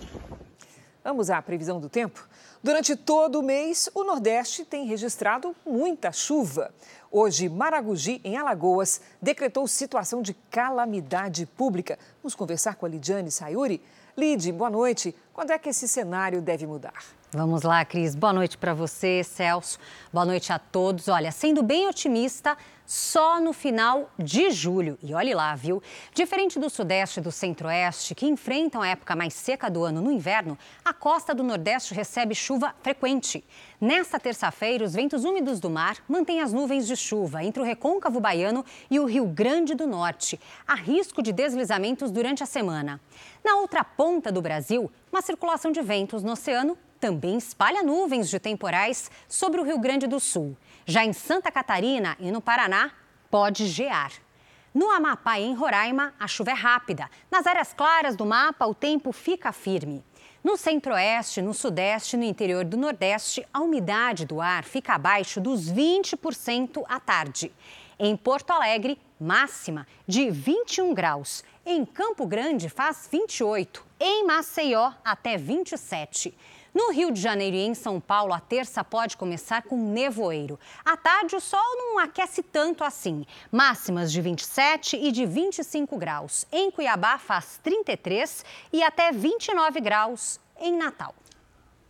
[1.04, 2.28] Vamos à previsão do tempo?
[2.62, 6.74] Durante todo o mês, o Nordeste tem registrado muita chuva.
[7.11, 11.98] Hoje, Maragogi, em Alagoas, decretou situação de calamidade pública.
[12.22, 13.82] Vamos conversar com a Lidiane Sayuri.
[14.14, 15.14] Lid, boa noite.
[15.32, 17.02] Quando é que esse cenário deve mudar?
[17.32, 18.14] Vamos lá, Cris.
[18.14, 19.78] Boa noite para você, Celso.
[20.12, 21.09] Boa noite a todos.
[21.09, 22.59] Olha, sendo bem otimista,
[22.89, 24.99] só no final de julho.
[25.03, 25.82] E olhe lá, viu?
[26.14, 30.11] Diferente do Sudeste e do Centro-Oeste, que enfrentam a época mais seca do ano no
[30.11, 33.45] inverno, a costa do Nordeste recebe chuva frequente.
[33.78, 38.20] Nesta terça-feira, os ventos úmidos do mar mantêm as nuvens de chuva entre o recôncavo
[38.20, 40.41] baiano e o Rio Grande do Norte.
[40.66, 42.99] Há risco de deslizamentos durante a semana.
[43.45, 48.41] Na outra ponta do Brasil, uma circulação de ventos no oceano também espalha nuvens de
[48.41, 50.57] temporais sobre o Rio Grande do Sul.
[50.91, 52.91] Já em Santa Catarina e no Paraná,
[53.30, 54.11] pode gear.
[54.72, 57.11] No Amapá e em Roraima, a chuva é rápida.
[57.30, 60.03] Nas áreas claras do mapa, o tempo fica firme.
[60.43, 65.43] No centro-oeste, no sudeste e no interior do nordeste, a umidade do ar fica abaixo
[65.43, 67.53] dos 20% à tarde.
[67.99, 71.45] Em Porto Alegre, máxima de 21 graus.
[71.66, 73.84] Em Campo Grande, faz 28.
[74.01, 76.34] Em Maceió, até 27.
[76.74, 80.58] No Rio de Janeiro e em São Paulo, a terça pode começar com nevoeiro.
[80.84, 83.24] À tarde, o sol não aquece tanto assim.
[83.50, 86.44] Máximas de 27 e de 25 graus.
[86.52, 91.14] Em Cuiabá, faz 33 e até 29 graus em Natal.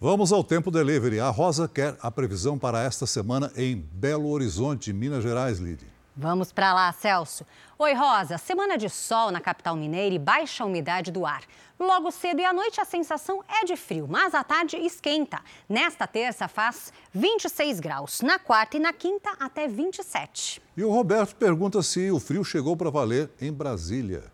[0.01, 1.19] Vamos ao tempo delivery.
[1.19, 5.98] A Rosa quer a previsão para esta semana em Belo Horizonte, Minas Gerais, Lídia.
[6.21, 7.47] Vamos para lá, Celso.
[7.79, 8.39] Oi, Rosa.
[8.39, 11.45] Semana de sol na capital mineira e baixa umidade do ar.
[11.79, 15.41] Logo cedo e à noite a sensação é de frio, mas à tarde esquenta.
[15.69, 18.21] Nesta terça faz 26 graus.
[18.21, 20.61] Na quarta e na quinta, até 27.
[20.77, 24.25] E o Roberto pergunta se o frio chegou para valer em Brasília.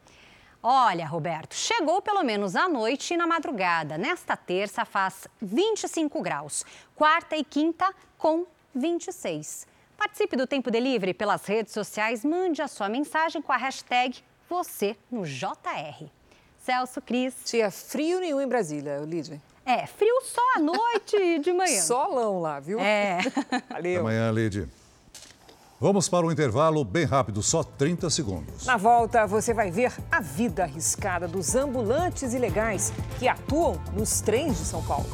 [0.62, 3.98] Olha, Roberto, chegou pelo menos à noite e na madrugada.
[3.98, 6.64] Nesta terça faz 25 graus.
[6.96, 9.73] Quarta e quinta com 26.
[9.96, 12.24] Participe do Tempo Delivery pelas redes sociais.
[12.24, 14.18] Mande a sua mensagem com a hashtag
[14.48, 16.06] você no JR.
[16.58, 17.34] Celso Cris.
[17.44, 19.40] Tinha frio nenhum em Brasília, Lídia.
[19.66, 21.80] É, frio só à noite e de manhã.
[21.82, 22.78] Solão lá, viu?
[22.80, 23.18] É.
[23.70, 23.92] Valeu.
[23.92, 24.68] Até amanhã, Lídia.
[25.80, 28.64] Vamos para o um intervalo bem rápido, só 30 segundos.
[28.64, 34.58] Na volta, você vai ver a vida arriscada dos ambulantes ilegais que atuam nos trens
[34.58, 35.06] de São Paulo.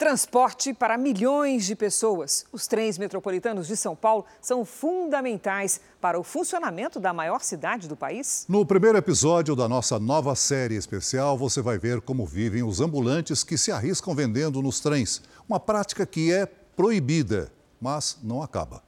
[0.00, 2.46] Transporte para milhões de pessoas.
[2.50, 7.94] Os trens metropolitanos de São Paulo são fundamentais para o funcionamento da maior cidade do
[7.94, 8.46] país.
[8.48, 13.44] No primeiro episódio da nossa nova série especial, você vai ver como vivem os ambulantes
[13.44, 15.20] que se arriscam vendendo nos trens.
[15.46, 18.82] Uma prática que é proibida, mas não acaba.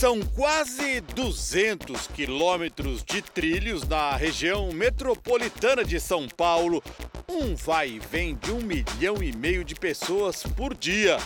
[0.00, 6.82] São quase 200 quilômetros de trilhos na região metropolitana de São Paulo.
[7.28, 11.18] Um vai e vem de um milhão e meio de pessoas por dia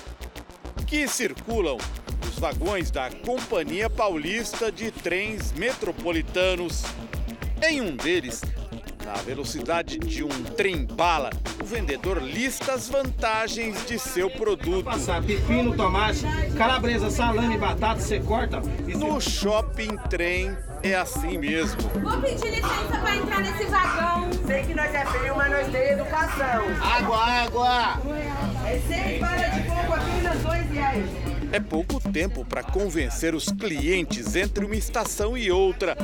[0.88, 1.78] que circulam
[2.26, 6.82] nos vagões da Companhia Paulista de Trens Metropolitanos.
[7.62, 8.42] Em um deles,
[9.04, 11.30] na velocidade de um trem-bala,
[11.60, 14.84] o vendedor lista as vantagens de seu produto.
[14.84, 16.24] Passar pepino, tomate,
[16.56, 18.60] calabresa, salame, batata, você corta.
[18.96, 21.80] No shopping trem é assim mesmo.
[22.02, 24.30] Vou pedir licença para entrar nesse vagão.
[24.46, 26.64] Sei que nós é feio, mas nós temos educação.
[26.82, 28.00] Água, água!
[28.66, 31.23] É seis para de coco apenas dois reais.
[31.54, 35.96] É pouco tempo para convencer os clientes entre uma estação e outra.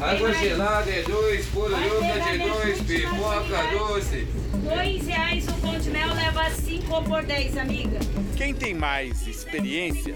[0.00, 4.28] Água gelada é dois, puro yoga de dois, pipoca doce.
[4.62, 7.98] Dois reais o pão de mel leva cinco por dez, amiga.
[8.36, 10.14] Quem tem mais experiência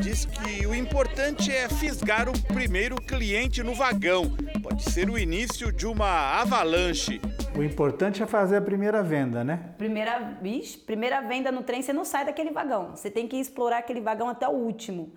[0.00, 4.30] diz que o importante é fisgar o primeiro cliente no vagão.
[4.62, 7.20] Pode ser o início de uma avalanche.
[7.56, 9.60] O importante é fazer a primeira venda, né?
[9.76, 12.94] Primeira, vixe, primeira venda no trem, você não sai daquele vagão.
[12.94, 15.12] Você tem que explorar aquele vagão até o último.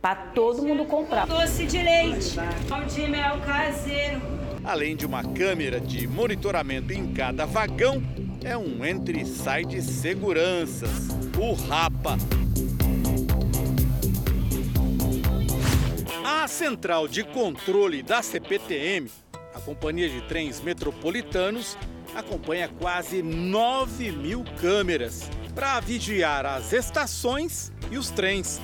[0.00, 1.26] Para todo mundo comprar.
[1.26, 2.36] Doce de leite,
[2.68, 4.20] pão de mel caseiro.
[4.64, 8.02] Além de uma câmera de monitoramento em cada vagão,
[8.42, 11.08] é um entre e sai de seguranças,
[11.38, 12.16] o RAPA.
[16.24, 19.10] A central de controle da CPTM,
[19.56, 21.76] a Companhia de Trens Metropolitanos,
[22.14, 28.60] acompanha quase 9 mil câmeras para vigiar as estações e os trens.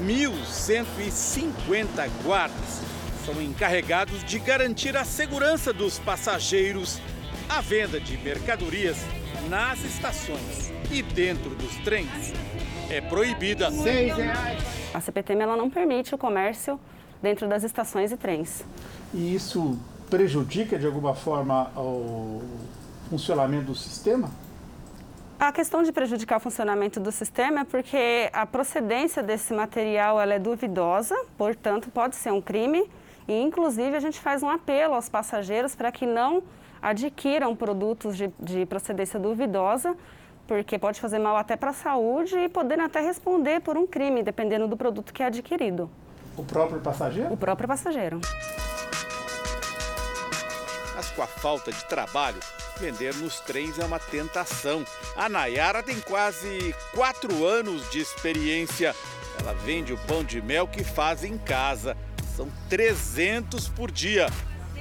[0.00, 2.80] 1.150 guardas
[3.26, 6.98] são encarregados de garantir a segurança dos passageiros,
[7.46, 8.96] a venda de mercadorias
[9.50, 12.32] nas estações e dentro dos trens
[12.88, 13.68] é proibida.
[14.94, 16.80] A CPTM ela não permite o comércio
[17.20, 18.64] dentro das estações e trens.
[19.12, 19.78] E isso
[20.12, 22.42] prejudica de alguma forma o
[23.08, 24.30] funcionamento do sistema?
[25.40, 30.34] A questão de prejudicar o funcionamento do sistema é porque a procedência desse material ela
[30.34, 32.84] é duvidosa, portanto pode ser um crime
[33.26, 36.42] e inclusive a gente faz um apelo aos passageiros para que não
[36.82, 39.96] adquiram produtos de, de procedência duvidosa,
[40.46, 44.22] porque pode fazer mal até para a saúde e podendo até responder por um crime,
[44.22, 45.88] dependendo do produto que é adquirido.
[46.36, 47.32] O próprio passageiro?
[47.32, 48.20] O próprio passageiro.
[51.14, 52.40] Com a falta de trabalho,
[52.80, 54.84] vender nos trens é uma tentação.
[55.14, 58.96] A Nayara tem quase quatro anos de experiência.
[59.38, 61.96] Ela vende o pão de mel que faz em casa.
[62.34, 64.26] São 300 por dia.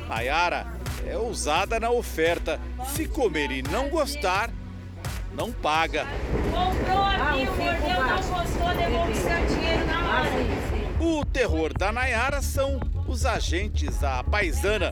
[0.08, 0.68] Nayara
[1.06, 2.60] é ousada na oferta.
[2.96, 4.50] Se comer e não gostar,
[5.34, 6.06] não paga.
[6.52, 10.82] Comprou aqui, mordeu, não gostou, devolve seu dinheiro na hora.
[11.00, 14.92] O terror da Nayara são os agentes, a paisana,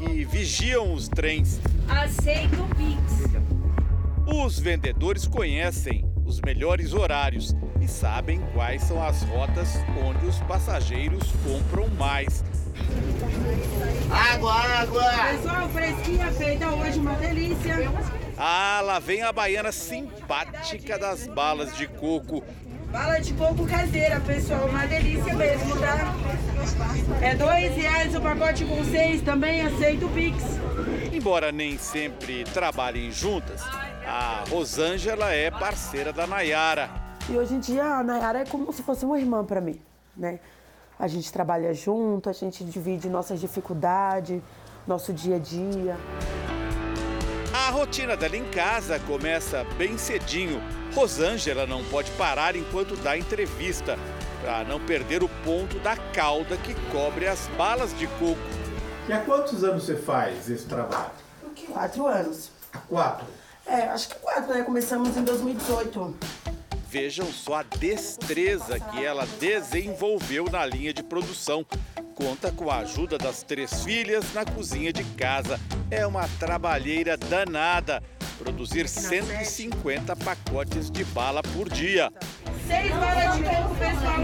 [0.00, 1.60] que vigiam os trens.
[1.86, 3.30] Aceito o Pix.
[4.26, 9.68] Os vendedores conhecem os melhores horários e sabem quais são as rotas
[10.02, 12.42] onde os passageiros compram mais.
[14.10, 15.04] Água, água!
[15.32, 17.76] Pessoal, fresquinha feita hoje, uma delícia.
[18.38, 22.42] Ah, lá vem a baiana simpática das balas de coco.
[22.90, 26.12] Bala de coco caseira, pessoal, uma delícia mesmo, tá?
[27.22, 30.42] É dois reais o pacote com seis, também aceito o Pix.
[31.12, 33.62] Embora nem sempre trabalhem juntas,
[34.04, 36.90] a Rosângela é parceira da Nayara.
[37.28, 39.80] E hoje em dia a Nayara é como se fosse uma irmã para mim,
[40.16, 40.40] né?
[40.98, 44.42] A gente trabalha junto, a gente divide nossas dificuldades,
[44.84, 45.96] nosso dia a dia.
[47.52, 50.62] A rotina dela em casa começa bem cedinho.
[50.94, 53.98] Rosângela não pode parar enquanto dá entrevista,
[54.40, 58.38] para não perder o ponto da cauda que cobre as balas de coco.
[59.08, 61.10] E há quantos anos você faz esse trabalho?
[61.72, 62.50] Quatro anos.
[62.72, 63.26] Há quatro?
[63.66, 64.62] É, acho que quatro, né?
[64.62, 66.16] Começamos em 2018.
[66.90, 71.64] Vejam só a destreza que ela desenvolveu na linha de produção.
[72.16, 75.60] Conta com a ajuda das três filhas na cozinha de casa.
[75.88, 78.02] É uma trabalheira danada.
[78.38, 82.12] Produzir 150 pacotes de bala por dia.
[82.66, 84.16] Seis balas de coco, pessoal.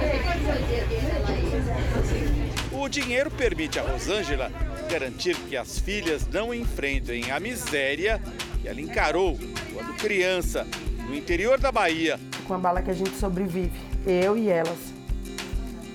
[2.73, 4.51] O dinheiro permite a Rosângela
[4.91, 8.21] garantir que as filhas não enfrentem a miséria
[8.61, 9.39] que ela encarou
[9.73, 10.67] quando criança,
[11.09, 12.19] no interior da Bahia.
[12.47, 14.93] Com a bala que a gente sobrevive, eu e elas.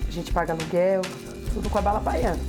[0.08, 1.02] A gente paga aluguel,
[1.54, 2.40] tudo com a bala baiana.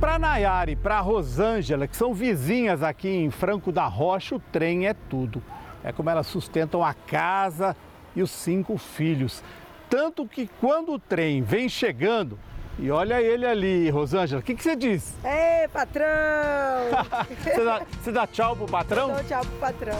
[0.00, 4.86] Para Nayara e para Rosângela, que são vizinhas aqui em Franco da Rocha, o trem
[4.86, 5.42] é tudo.
[5.82, 7.76] É como elas sustentam a casa
[8.14, 9.42] e os cinco filhos.
[9.90, 12.38] Tanto que quando o trem vem chegando,
[12.78, 15.14] e olha ele ali, Rosângela, o que, que você diz?
[15.24, 16.06] Ei, patrão!
[17.42, 19.08] você, dá, você dá tchau pro patrão?
[19.12, 19.98] Dou tchau pro patrão.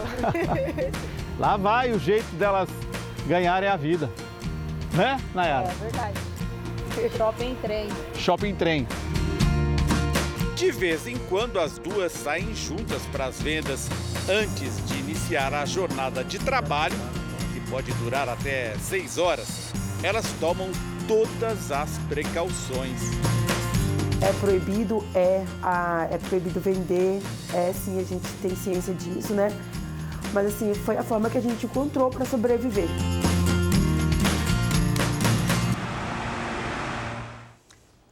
[1.37, 2.69] Lá vai o jeito delas
[3.27, 4.09] ganharem a vida.
[4.93, 5.67] Né, Nayara?
[5.67, 6.19] É verdade.
[7.17, 7.89] Shopping trem.
[8.15, 8.87] Shopping trem.
[10.55, 13.89] De vez em quando as duas saem juntas para as vendas
[14.29, 16.97] antes de iniciar a jornada de trabalho,
[17.53, 19.71] que pode durar até seis horas.
[20.03, 20.69] Elas tomam
[21.09, 23.01] todas as precauções.
[24.21, 27.19] É proibido, é, a, é proibido vender,
[27.51, 29.47] é sim, a gente tem ciência disso, né?
[30.31, 32.87] Mas assim, foi a forma que a gente encontrou para sobreviver.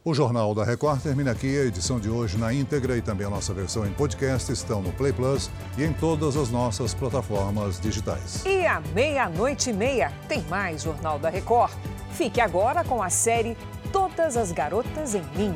[0.08, 1.58] O Jornal da Record termina aqui.
[1.58, 4.90] A edição de hoje na íntegra e também a nossa versão em podcast estão no
[4.90, 8.42] Play Plus e em todas as nossas plataformas digitais.
[8.46, 11.74] E à meia-noite e meia tem mais Jornal da Record.
[12.12, 13.54] Fique agora com a série
[13.92, 15.54] Todas as Garotas em Mim.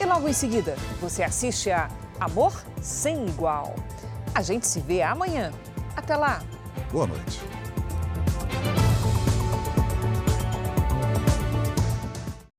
[0.00, 3.76] E logo em seguida, você assiste a Amor Sem Igual.
[4.34, 5.52] A gente se vê amanhã.
[5.94, 6.42] Até lá!
[6.90, 7.38] Boa noite.